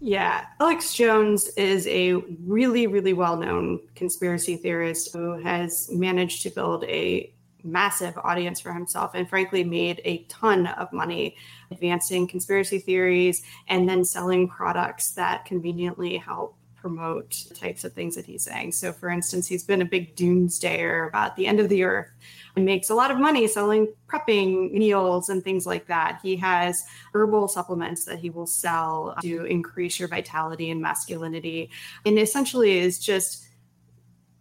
[0.00, 2.14] Yeah, Alex Jones is a
[2.46, 7.32] really, really well known conspiracy theorist who has managed to build a
[7.64, 11.36] massive audience for himself and frankly made a ton of money
[11.72, 18.24] advancing conspiracy theories and then selling products that conveniently help promote types of things that
[18.24, 18.72] he's saying.
[18.72, 22.08] So, for instance, he's been a big doomsdayer about the end of the earth
[22.56, 26.20] and makes a lot of money selling prepping meals and things like that.
[26.22, 31.70] He has herbal supplements that he will sell to increase your vitality and masculinity.
[32.04, 33.48] And essentially is just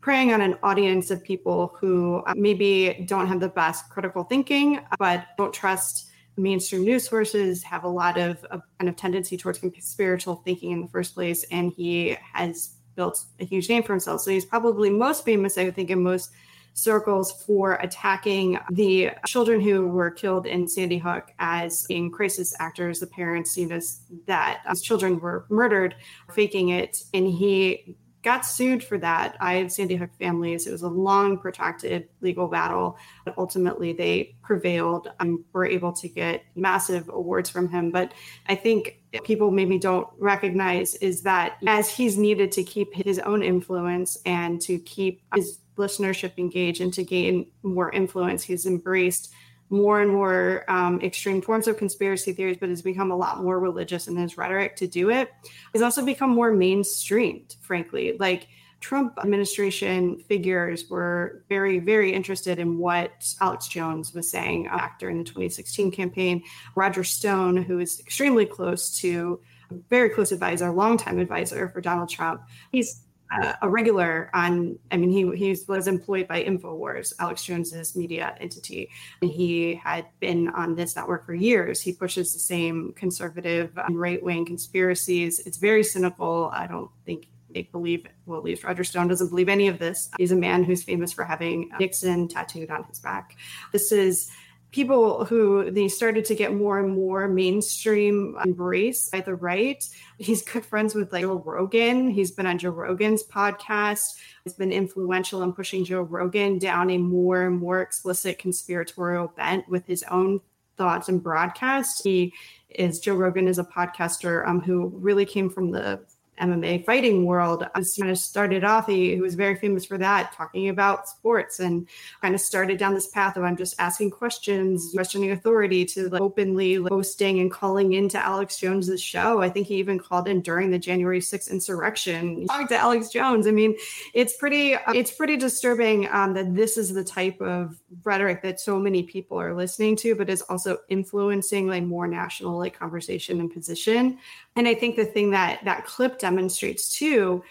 [0.01, 5.27] preying on an audience of people who maybe don't have the best critical thinking, but
[5.37, 10.37] don't trust mainstream news sources, have a lot of, of kind of tendency towards spiritual
[10.45, 11.43] thinking in the first place.
[11.51, 14.21] And he has built a huge name for himself.
[14.21, 16.31] So he's probably most famous, I think, in most
[16.73, 22.99] circles for attacking the children who were killed in Sandy Hook as being crisis actors.
[22.99, 23.79] The parents, you know,
[24.27, 25.95] that his children were murdered,
[26.31, 29.37] faking it, and he got sued for that.
[29.39, 30.67] I had Sandy Hook families.
[30.67, 36.09] It was a long, protracted legal battle, but ultimately they prevailed and were able to
[36.09, 37.91] get massive awards from him.
[37.91, 38.13] But
[38.47, 43.43] I think people maybe don't recognize is that as he's needed to keep his own
[43.43, 48.43] influence and to keep his listenership engaged and to gain more influence.
[48.43, 49.31] He's embraced
[49.69, 53.59] more and more um, extreme forms of conspiracy theories, but has become a lot more
[53.59, 55.31] religious in his rhetoric to do it.
[55.73, 58.15] He's also become more mainstreamed, frankly.
[58.19, 58.47] Like
[58.79, 65.17] Trump administration figures were very, very interested in what Alex Jones was saying back during
[65.17, 66.43] the 2016 campaign.
[66.75, 69.39] Roger Stone, who is extremely close to,
[69.71, 72.41] a very close advisor, longtime advisor for Donald Trump,
[72.71, 73.01] he's
[73.31, 78.35] uh, a regular on i mean he, he was employed by infowars alex jones's media
[78.39, 78.89] entity.
[79.21, 81.81] And he had been on this network for years.
[81.81, 85.39] He pushes the same conservative and right-wing conspiracies.
[85.39, 86.49] It's very cynical.
[86.53, 90.09] I don't think they believe well at least roger stone doesn't believe any of this.
[90.17, 93.37] He's a man who's famous for having nixon tattooed on his back.
[93.71, 94.29] This is
[94.71, 99.83] people who they started to get more and more mainstream embrace by the right.
[100.17, 102.09] He's good friends with like Joe Rogan.
[102.09, 104.03] He's been on Joe Rogan's podcast.
[104.43, 109.67] He's been influential in pushing Joe Rogan down a more and more explicit conspiratorial bent
[109.69, 110.41] with his own
[110.77, 112.03] thoughts and broadcasts.
[112.03, 112.33] He
[112.69, 116.01] is Joe Rogan is a podcaster um, who really came from the
[116.39, 117.65] MMA fighting world.
[117.73, 121.07] I was kind of started off, he, he was very famous for that, talking about
[121.07, 121.87] sports and
[122.21, 126.21] kind of started down this path of I'm just asking questions, questioning authority to like
[126.21, 129.41] openly hosting and calling into Alex Jones's show.
[129.41, 132.45] I think he even called in during the January 6th insurrection.
[132.47, 133.47] Talking to Alex Jones.
[133.47, 133.75] I mean,
[134.13, 138.79] it's pretty it's pretty disturbing um, that this is the type of rhetoric that so
[138.79, 143.51] many people are listening to, but is also influencing like more national like conversation and
[143.51, 144.17] position.
[144.57, 147.43] And I think the thing that that clip demonstrates too,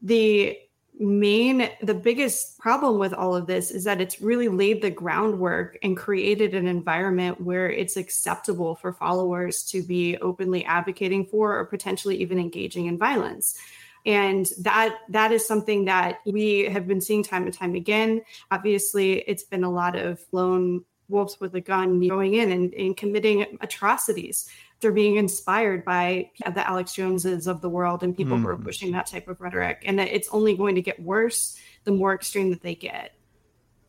[0.00, 0.56] the
[0.98, 5.76] main the biggest problem with all of this is that it's really laid the groundwork
[5.82, 11.64] and created an environment where it's acceptable for followers to be openly advocating for or
[11.66, 13.58] potentially even engaging in violence.
[14.06, 18.22] And that that is something that we have been seeing time and time again.
[18.52, 22.96] Obviously it's been a lot of lone wolves with a gun going in and, and
[22.96, 24.48] committing atrocities
[24.80, 28.42] they're being inspired by the Alex Joneses of the world and people mm.
[28.42, 28.64] who are hmm.
[28.64, 29.82] pushing that type of rhetoric.
[29.86, 33.12] And that it's only going to get worse the more extreme that they get.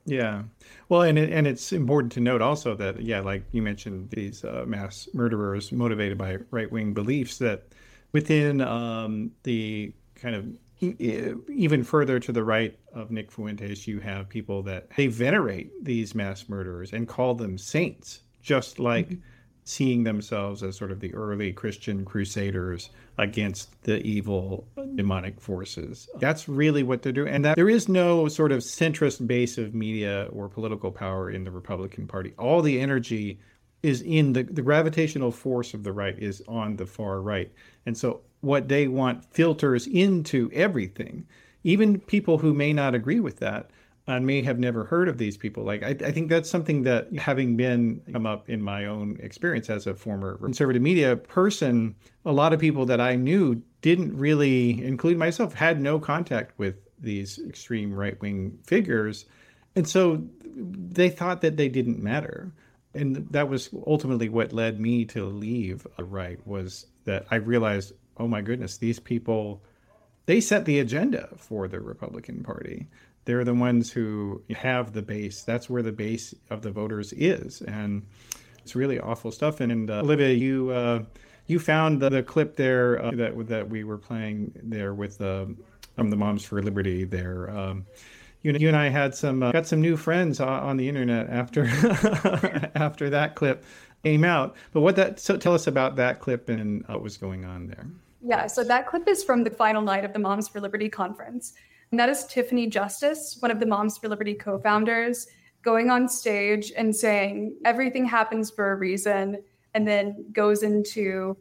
[0.06, 0.44] Yeah.
[0.88, 4.46] Well, and it, and it's important to note also that yeah, like you mentioned, these
[4.46, 7.74] uh, mass murderers motivated by right wing beliefs that
[8.14, 10.46] within um, the kind of
[11.50, 16.16] even further to the right of Nick Fuentes, you have people that they venerate these
[16.16, 19.10] mass murderers and call them saints, just like.
[19.10, 19.22] Mm-hmm
[19.68, 24.66] seeing themselves as sort of the early Christian crusaders against the evil
[24.96, 26.08] demonic forces.
[26.20, 27.34] That's really what they're doing.
[27.34, 31.44] And that there is no sort of centrist base of media or political power in
[31.44, 32.34] the Republican Party.
[32.40, 33.40] All the energy
[33.84, 37.52] is in the, the gravitational force of the right is on the far right.
[37.86, 41.28] And so what they want filters into everything.
[41.66, 43.70] Even people who may not agree with that
[44.08, 45.64] and may have never heard of these people.
[45.64, 49.70] Like I, I, think that's something that having been come up in my own experience
[49.70, 51.96] as a former conservative media person,
[52.26, 56.76] a lot of people that I knew didn't really, include myself, had no contact with
[57.00, 59.26] these extreme right wing figures.
[59.76, 60.24] And so
[60.56, 62.52] they thought that they didn't matter.
[62.94, 67.92] And that was ultimately what led me to leave the right was that I realized,
[68.18, 69.62] oh my goodness, these people
[70.28, 72.88] they set the agenda for the Republican Party
[73.28, 75.44] they're the ones who have the base.
[75.44, 78.08] That's where the base of the voters is, and
[78.60, 79.60] it's really awful stuff.
[79.60, 81.04] And, and uh, Olivia, you uh,
[81.46, 85.58] you found the, the clip there uh, that that we were playing there with um,
[85.98, 87.04] the Moms for Liberty.
[87.04, 87.86] There, um,
[88.44, 91.66] you you and I had some uh, got some new friends on the internet after
[92.76, 93.66] after that clip
[94.04, 94.56] came out.
[94.72, 97.88] But what that so tell us about that clip and what was going on there.
[98.22, 101.54] Yeah, so that clip is from the final night of the Moms for Liberty conference.
[101.92, 105.28] And that is Tiffany Justice, one of the Moms for Liberty co founders,
[105.62, 109.42] going on stage and saying everything happens for a reason,
[109.74, 111.38] and then goes into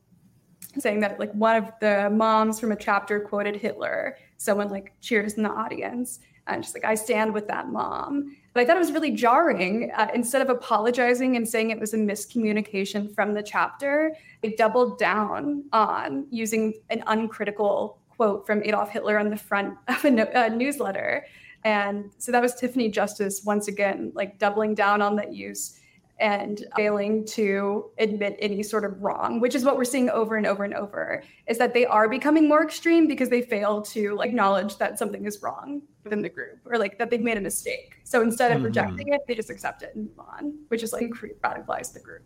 [0.79, 4.17] saying that like one of the moms from a chapter quoted Hitler.
[4.37, 6.21] Someone like cheers in the audience.
[6.49, 8.37] And just like, I stand with that mom.
[8.53, 9.91] But I thought it was really jarring.
[9.97, 14.99] Uh, instead of apologizing and saying it was a miscommunication from the chapter, they doubled
[14.99, 20.31] down on using an uncritical quote from Adolf Hitler on the front of a, no-
[20.35, 21.27] a newsletter.
[21.65, 25.81] And so that was Tiffany Justice once again, like doubling down on that use
[26.19, 30.47] and failing to admit any sort of wrong, which is what we're seeing over and
[30.47, 34.31] over and over, is that they are becoming more extreme because they fail to like,
[34.31, 37.97] acknowledge that something is wrong within the group or like that they've made a mistake.
[38.05, 38.67] So instead of mm-hmm.
[38.67, 41.11] rejecting it, they just accept it and move on, which is like
[41.43, 42.23] radicalize the group.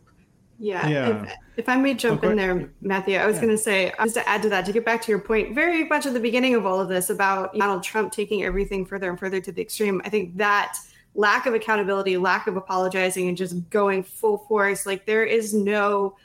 [0.61, 0.87] Yeah.
[0.89, 1.23] yeah.
[1.23, 3.43] If, if, I may jump in there, Matthew, I was yeah.
[3.43, 5.55] going to say, uh, just to add to that, to get back to your point,
[5.55, 9.09] very much at the beginning of all of this about Donald Trump taking everything further
[9.09, 10.77] and further to the extreme, I think that
[11.15, 16.17] lack of accountability, lack of apologizing, and just going full force, like there is no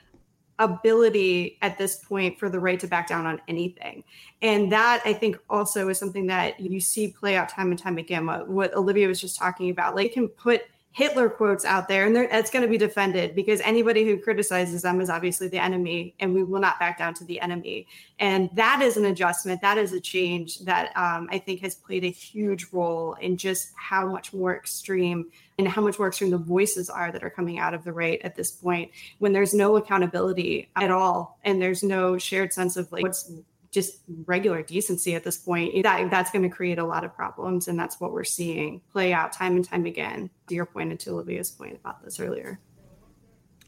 [0.60, 4.04] ability at this point for the right to back down on anything.
[4.42, 7.98] And that I think also is something that you see play out time and time
[7.98, 8.26] again.
[8.26, 10.64] What, what Olivia was just talking about, like can put
[10.96, 15.02] Hitler quotes out there, and it's going to be defended because anybody who criticizes them
[15.02, 17.86] is obviously the enemy, and we will not back down to the enemy.
[18.18, 22.06] And that is an adjustment, that is a change that um, I think has played
[22.06, 25.26] a huge role in just how much more extreme
[25.60, 28.22] and how much more extreme the voices are that are coming out of the right
[28.24, 28.90] at this point
[29.20, 33.30] when there's no accountability at all, and there's no shared sense of like what's
[33.76, 37.68] just regular decency at this point that that's going to create a lot of problems
[37.68, 41.00] and that's what we're seeing play out time and time again to your point and
[41.00, 42.58] to olivia's point about this earlier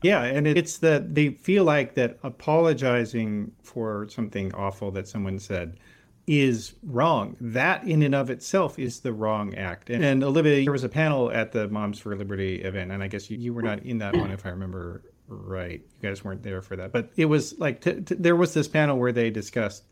[0.02, 5.78] yeah and it's that they feel like that apologizing for something awful that someone said
[6.26, 7.38] is wrong.
[7.40, 9.90] That in and of itself is the wrong act.
[9.90, 13.08] And, and, Olivia, there was a panel at the Moms for Liberty event, and I
[13.08, 15.82] guess you, you were not in that one, if I remember right.
[16.02, 16.92] You guys weren't there for that.
[16.92, 19.86] But it was like, t- t- there was this panel where they discussed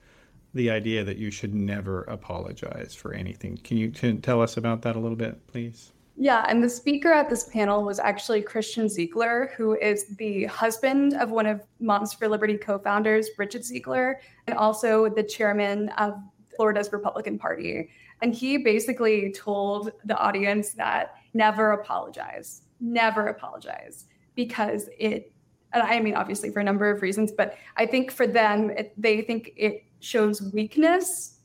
[0.56, 3.58] the idea that you should never apologize for anything.
[3.58, 5.92] Can you t- tell us about that a little bit, please?
[6.18, 11.14] Yeah, and the speaker at this panel was actually Christian Ziegler, who is the husband
[11.16, 16.14] of one of Moms for Liberty co founders, Bridget Ziegler, and also the chairman of
[16.56, 17.90] Florida's Republican Party.
[18.22, 25.34] And he basically told the audience that never apologize, never apologize, because it,
[25.74, 28.94] and I mean, obviously for a number of reasons, but I think for them, it,
[28.98, 31.40] they think it shows weakness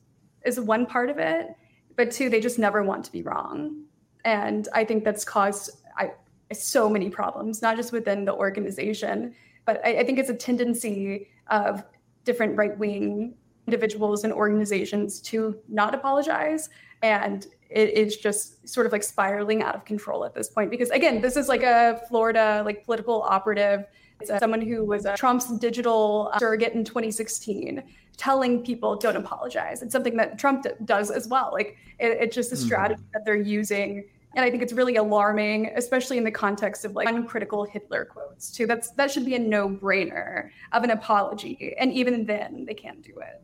[0.45, 1.49] is one part of it,
[1.97, 3.85] but two, they just never want to be wrong.
[4.25, 6.13] And I think that's caused I,
[6.53, 9.35] so many problems, not just within the organization,
[9.65, 11.85] but I, I think it's a tendency of
[12.25, 13.35] different right wing
[13.67, 16.69] individuals and organizations to not apologize.
[17.03, 20.71] And it is just sort of like spiraling out of control at this point.
[20.71, 23.85] Because again, this is like a Florida like political operative.
[24.21, 27.83] It's someone who was Trump's digital surrogate in 2016
[28.17, 29.83] telling people don't apologize.
[29.83, 31.51] It's something that Trump d- does as well.
[31.53, 32.67] Like it, it's just a mm-hmm.
[32.67, 33.13] strategy mm-hmm.
[33.15, 34.05] that they're using.
[34.37, 38.53] And I think it's really alarming, especially in the context of like uncritical Hitler quotes
[38.53, 38.67] too.
[38.67, 41.75] That's that should be a no-brainer of an apology.
[41.79, 43.43] And even then they can't do it.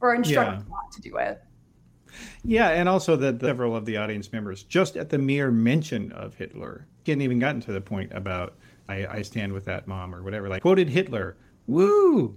[0.00, 0.68] Or instruct yeah.
[0.68, 1.42] not to do it.
[2.44, 6.34] Yeah, and also that several of the audience members, just at the mere mention of
[6.34, 8.54] Hitler, hadn't even gotten to the point about
[8.88, 10.48] I, I stand with that mom or whatever.
[10.48, 11.36] Like quoted Hitler.
[11.66, 12.36] Woo!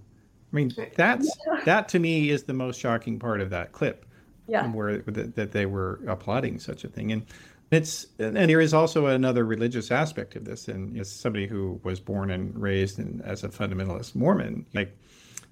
[0.52, 1.30] I mean, that's
[1.66, 4.06] that to me is the most shocking part of that clip.
[4.48, 4.68] Yeah.
[4.68, 7.26] Where that, that they were applauding such a thing, and
[7.70, 10.68] it's and there is also another religious aspect of this.
[10.68, 14.98] And as somebody who was born and raised in, as a fundamentalist Mormon, like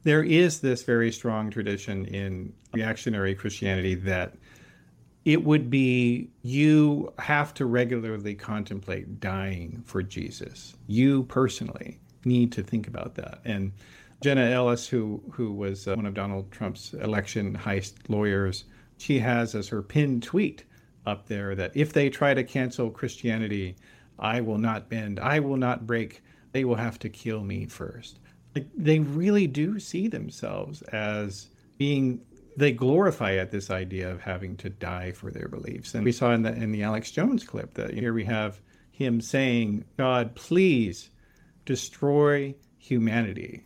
[0.04, 4.36] there is this very strong tradition in reactionary Christianity that
[5.26, 10.76] it would be you have to regularly contemplate dying for Jesus.
[10.88, 13.40] You personally need to think about that.
[13.44, 13.74] And
[14.22, 18.66] Jenna Ellis, who who was uh, one of Donald Trump's election heist lawyers,
[18.98, 20.64] she has as her pinned tweet
[21.06, 23.76] up there that if they try to cancel Christianity,
[24.18, 26.22] I will not bend, I will not break.
[26.52, 28.20] They will have to kill me first.
[28.56, 32.22] Like they really do see themselves as being
[32.58, 35.94] they glorify at this idea of having to die for their beliefs.
[35.94, 38.60] And we saw in the in the Alex Jones clip that here we have
[38.92, 41.10] him saying, God, please
[41.66, 43.64] destroy humanity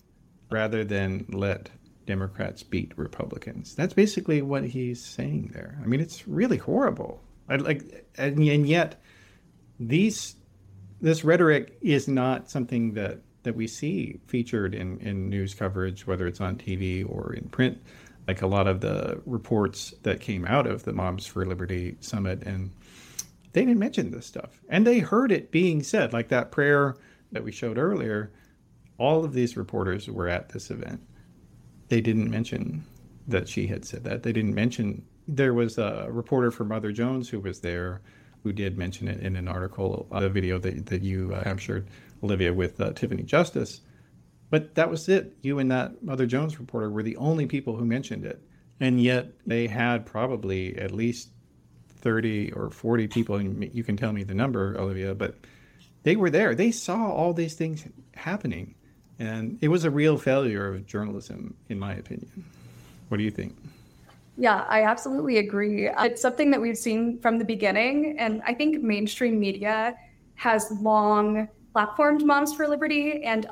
[0.52, 1.70] rather than let
[2.06, 3.74] Democrats beat Republicans.
[3.74, 5.80] That's basically what he's saying there.
[5.82, 7.24] I mean, it's really horrible.
[7.50, 9.02] I like, and, and yet,
[9.80, 10.36] these
[11.02, 16.28] this rhetoric is not something that that we see featured in in news coverage, whether
[16.28, 17.82] it's on TV or in print.
[18.28, 22.44] Like a lot of the reports that came out of the Moms for Liberty summit,
[22.44, 22.72] and
[23.52, 26.96] they didn't mention this stuff, and they heard it being said, like that prayer
[27.34, 28.32] that we showed earlier.
[28.98, 31.02] All of these reporters were at this event
[31.94, 32.84] they didn't mention
[33.28, 34.24] that she had said that.
[34.24, 38.02] They didn't mention there was a reporter for Mother Jones who was there
[38.41, 41.88] who did mention it in an article, a video that, that you uh, captured,
[42.24, 43.82] Olivia, with uh, Tiffany Justice.
[44.49, 45.36] But that was it.
[45.41, 48.41] You and that Mother Jones reporter were the only people who mentioned it.
[48.80, 51.30] And yet they had probably at least
[52.03, 55.36] 30 or 40 people, and you can tell me the number, Olivia, but
[56.03, 56.53] they were there.
[56.53, 58.76] They saw all these things happening.
[59.19, 62.43] And it was a real failure of journalism, in my opinion.
[63.07, 63.55] What do you think?
[64.38, 65.88] Yeah, I absolutely agree.
[65.88, 68.17] It's something that we've seen from the beginning.
[68.17, 69.95] And I think mainstream media
[70.36, 73.45] has long platformed Moms for Liberty and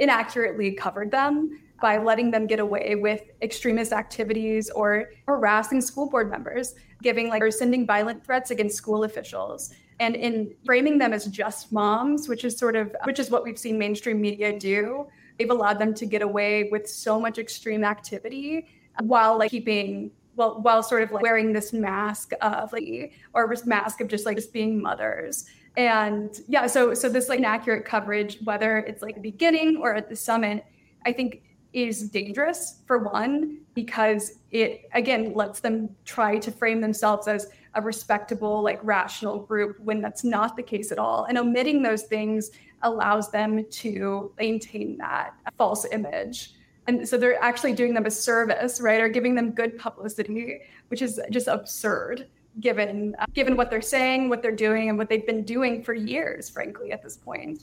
[0.00, 6.30] inaccurately covered them by letting them get away with extremist activities or harassing school board
[6.30, 11.26] members, giving like or sending violent threats against school officials and in framing them as
[11.26, 15.06] just moms which is sort of which is what we've seen mainstream media do.
[15.38, 18.66] They've allowed them to get away with so much extreme activity
[19.02, 24.00] while like keeping well while sort of like wearing this mask of like or mask
[24.00, 25.46] of just like just being mothers
[25.76, 30.16] and yeah so so this like inaccurate coverage whether it's like beginning or at the
[30.16, 30.64] summit
[31.06, 31.42] i think
[31.72, 37.82] is dangerous for one because it again lets them try to frame themselves as a
[37.82, 41.24] respectable, like rational group when that's not the case at all.
[41.24, 42.50] And omitting those things
[42.82, 46.54] allows them to maintain that false image.
[46.86, 49.00] And so they're actually doing them a service, right?
[49.00, 52.28] Or giving them good publicity, which is just absurd
[52.60, 55.94] given uh, given what they're saying, what they're doing, and what they've been doing for
[55.94, 57.62] years, frankly, at this point.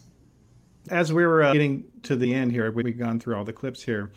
[0.90, 3.82] As we were uh, getting to the end here, we've gone through all the clips
[3.82, 4.12] here.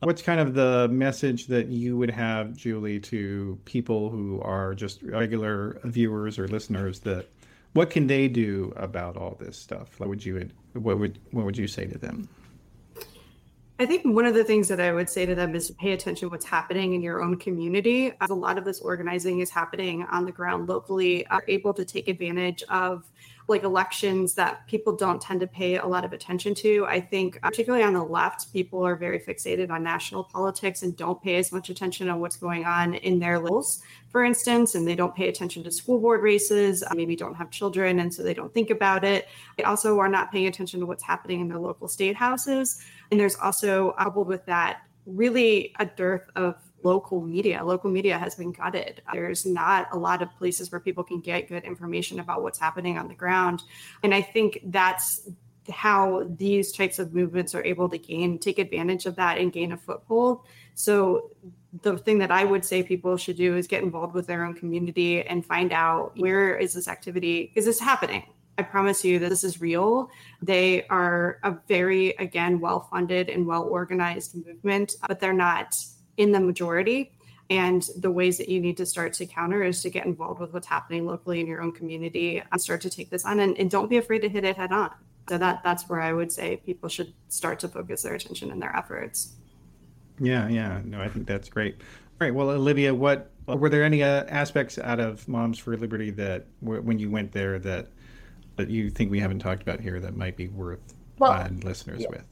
[0.00, 5.02] What's kind of the message that you would have, Julie, to people who are just
[5.02, 7.00] regular viewers or listeners?
[7.00, 7.28] That
[7.72, 9.98] what can they do about all this stuff?
[9.98, 12.28] What would you what would what would you say to them?
[13.76, 15.92] I think one of the things that I would say to them is to pay
[15.92, 18.12] attention what's happening in your own community.
[18.20, 21.84] As a lot of this organizing is happening on the ground locally, are able to
[21.84, 23.02] take advantage of
[23.48, 26.86] like elections that people don't tend to pay a lot of attention to.
[26.86, 31.22] I think, particularly on the left, people are very fixated on national politics and don't
[31.22, 34.94] pay as much attention on what's going on in their lives, for instance, and they
[34.94, 38.32] don't pay attention to school board races, uh, maybe don't have children, and so they
[38.32, 39.28] don't think about it.
[39.58, 42.82] They also are not paying attention to what's happening in their local state houses.
[43.14, 47.62] And there's also, coupled with that, really a dearth of local media.
[47.64, 49.02] Local media has been gutted.
[49.12, 52.98] There's not a lot of places where people can get good information about what's happening
[52.98, 53.62] on the ground.
[54.02, 55.30] And I think that's
[55.70, 59.70] how these types of movements are able to gain, take advantage of that and gain
[59.70, 60.40] a foothold.
[60.74, 61.30] So
[61.82, 64.54] the thing that I would say people should do is get involved with their own
[64.54, 68.24] community and find out where is this activity, is this happening?
[68.56, 70.10] I promise you that this is real.
[70.42, 75.76] They are a very, again, well funded and well organized movement, but they're not
[76.16, 77.12] in the majority.
[77.50, 80.52] And the ways that you need to start to counter is to get involved with
[80.52, 83.70] what's happening locally in your own community and start to take this on and, and
[83.70, 84.90] don't be afraid to hit it head on.
[85.28, 88.60] So that that's where I would say people should start to focus their attention and
[88.60, 89.34] their efforts.
[90.20, 90.80] Yeah, yeah.
[90.84, 91.76] No, I think that's great.
[91.80, 92.34] All right.
[92.34, 96.98] Well, Olivia, what were there any uh, aspects out of Moms for Liberty that when
[96.98, 97.88] you went there that
[98.56, 102.08] that you think we haven't talked about here that might be worth Well, listeners yeah.
[102.10, 102.24] with?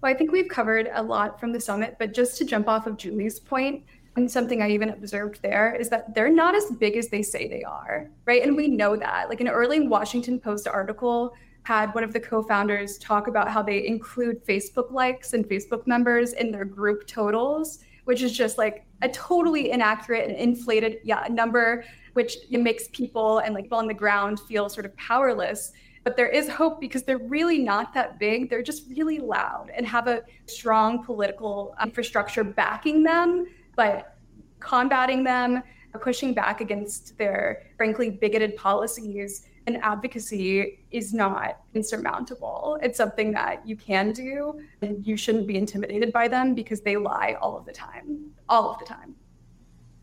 [0.00, 2.86] Well, I think we've covered a lot from the summit, but just to jump off
[2.86, 3.84] of Julie's point,
[4.16, 7.48] and something I even observed there is that they're not as big as they say
[7.48, 8.42] they are, right?
[8.42, 9.28] And we know that.
[9.28, 13.62] Like an early Washington Post article had one of the co founders talk about how
[13.62, 18.84] they include Facebook likes and Facebook members in their group totals, which is just like
[19.02, 21.84] a totally inaccurate and inflated yeah, number,
[22.14, 26.28] which makes people and like people on the ground feel sort of powerless but there
[26.28, 28.48] is hope because they're really not that big.
[28.48, 33.46] They're just really loud and have a strong political um, infrastructure backing them,
[33.76, 34.16] but
[34.60, 35.62] combating them,
[36.00, 42.78] pushing back against their frankly bigoted policies and advocacy is not insurmountable.
[42.82, 46.96] It's something that you can do, and you shouldn't be intimidated by them because they
[46.96, 49.14] lie all of the time, all of the time.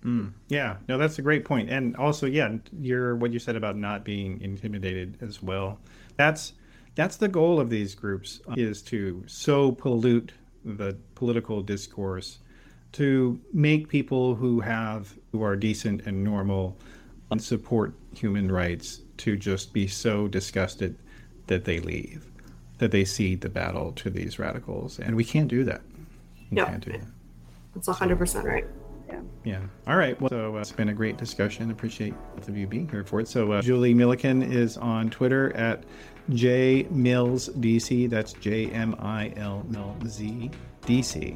[0.07, 1.69] Mm, yeah, no, that's a great point.
[1.69, 5.79] And also, yeah, your what you said about not being intimidated as well.
[6.15, 6.53] That's
[6.95, 10.31] that's the goal of these groups is to so pollute
[10.63, 12.39] the political discourse
[12.93, 16.77] to make people who have who are decent and normal
[17.29, 20.95] and support human rights to just be so disgusted
[21.47, 22.25] that they leave,
[22.77, 25.81] that they cede the battle to these radicals, and we can't do that.
[26.49, 26.65] We Yeah.
[26.65, 27.07] can't do that.
[27.73, 28.65] That's 100% right.
[29.07, 29.21] Yeah.
[29.43, 29.61] Yeah.
[29.87, 30.19] All right.
[30.19, 31.71] Well, so uh, it's been a great discussion.
[31.71, 33.27] Appreciate both of you being here for it.
[33.27, 35.83] So uh, Julie Millican is on Twitter at
[36.31, 38.09] jmillsdc.
[38.09, 40.51] That's J M I L L Z
[40.85, 41.35] D C.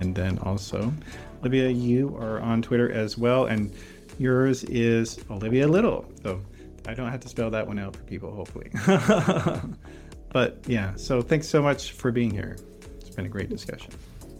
[0.00, 0.92] And then also,
[1.40, 3.74] Olivia, you are on Twitter as well, and
[4.18, 6.04] yours is Olivia Little.
[6.22, 6.40] So
[6.86, 8.70] I don't have to spell that one out for people, hopefully.
[10.32, 10.94] but yeah.
[10.94, 12.56] So thanks so much for being here.
[13.00, 13.92] It's been a great discussion.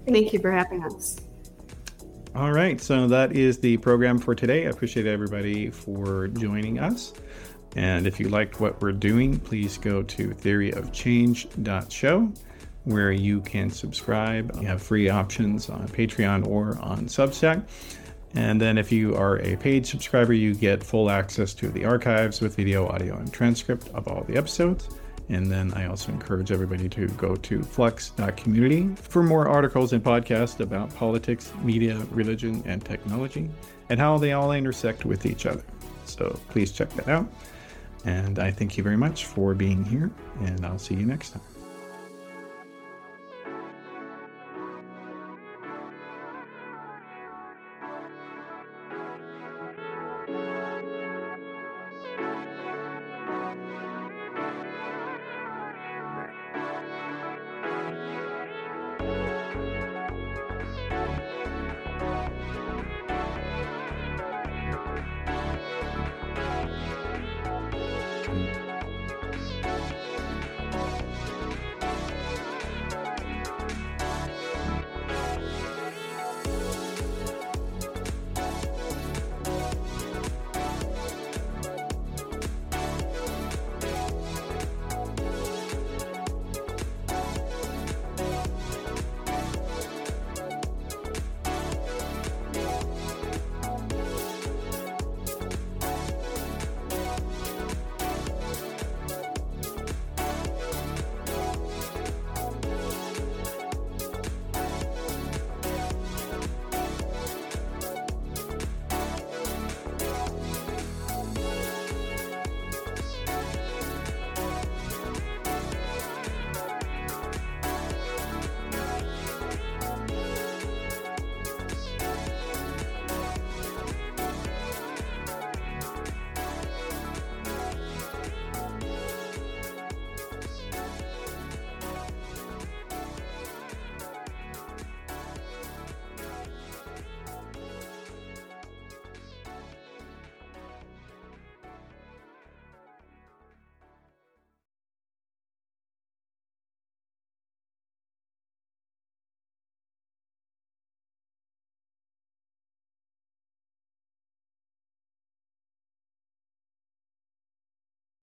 [0.07, 1.17] Thank you for having us.
[2.35, 4.67] All right, so that is the program for today.
[4.67, 7.15] I appreciate everybody for joining us.
[7.75, 12.33] And if you liked what we're doing, please go to theoryofchange.show
[12.85, 14.57] where you can subscribe.
[14.61, 17.67] You have free options on Patreon or on Substack.
[18.35, 22.41] And then if you are a paid subscriber, you get full access to the archives
[22.41, 24.89] with video, audio, and transcript of all the episodes.
[25.31, 30.61] And then I also encourage everybody to go to flux.community for more articles and podcasts
[30.61, 33.51] about politics, media, religion, and technology,
[33.91, 35.65] and how they all intersect with each other.
[36.07, 37.27] So please check that out.
[38.05, 40.11] And I thank you very much for being here,
[40.41, 41.58] and I'll see you next time.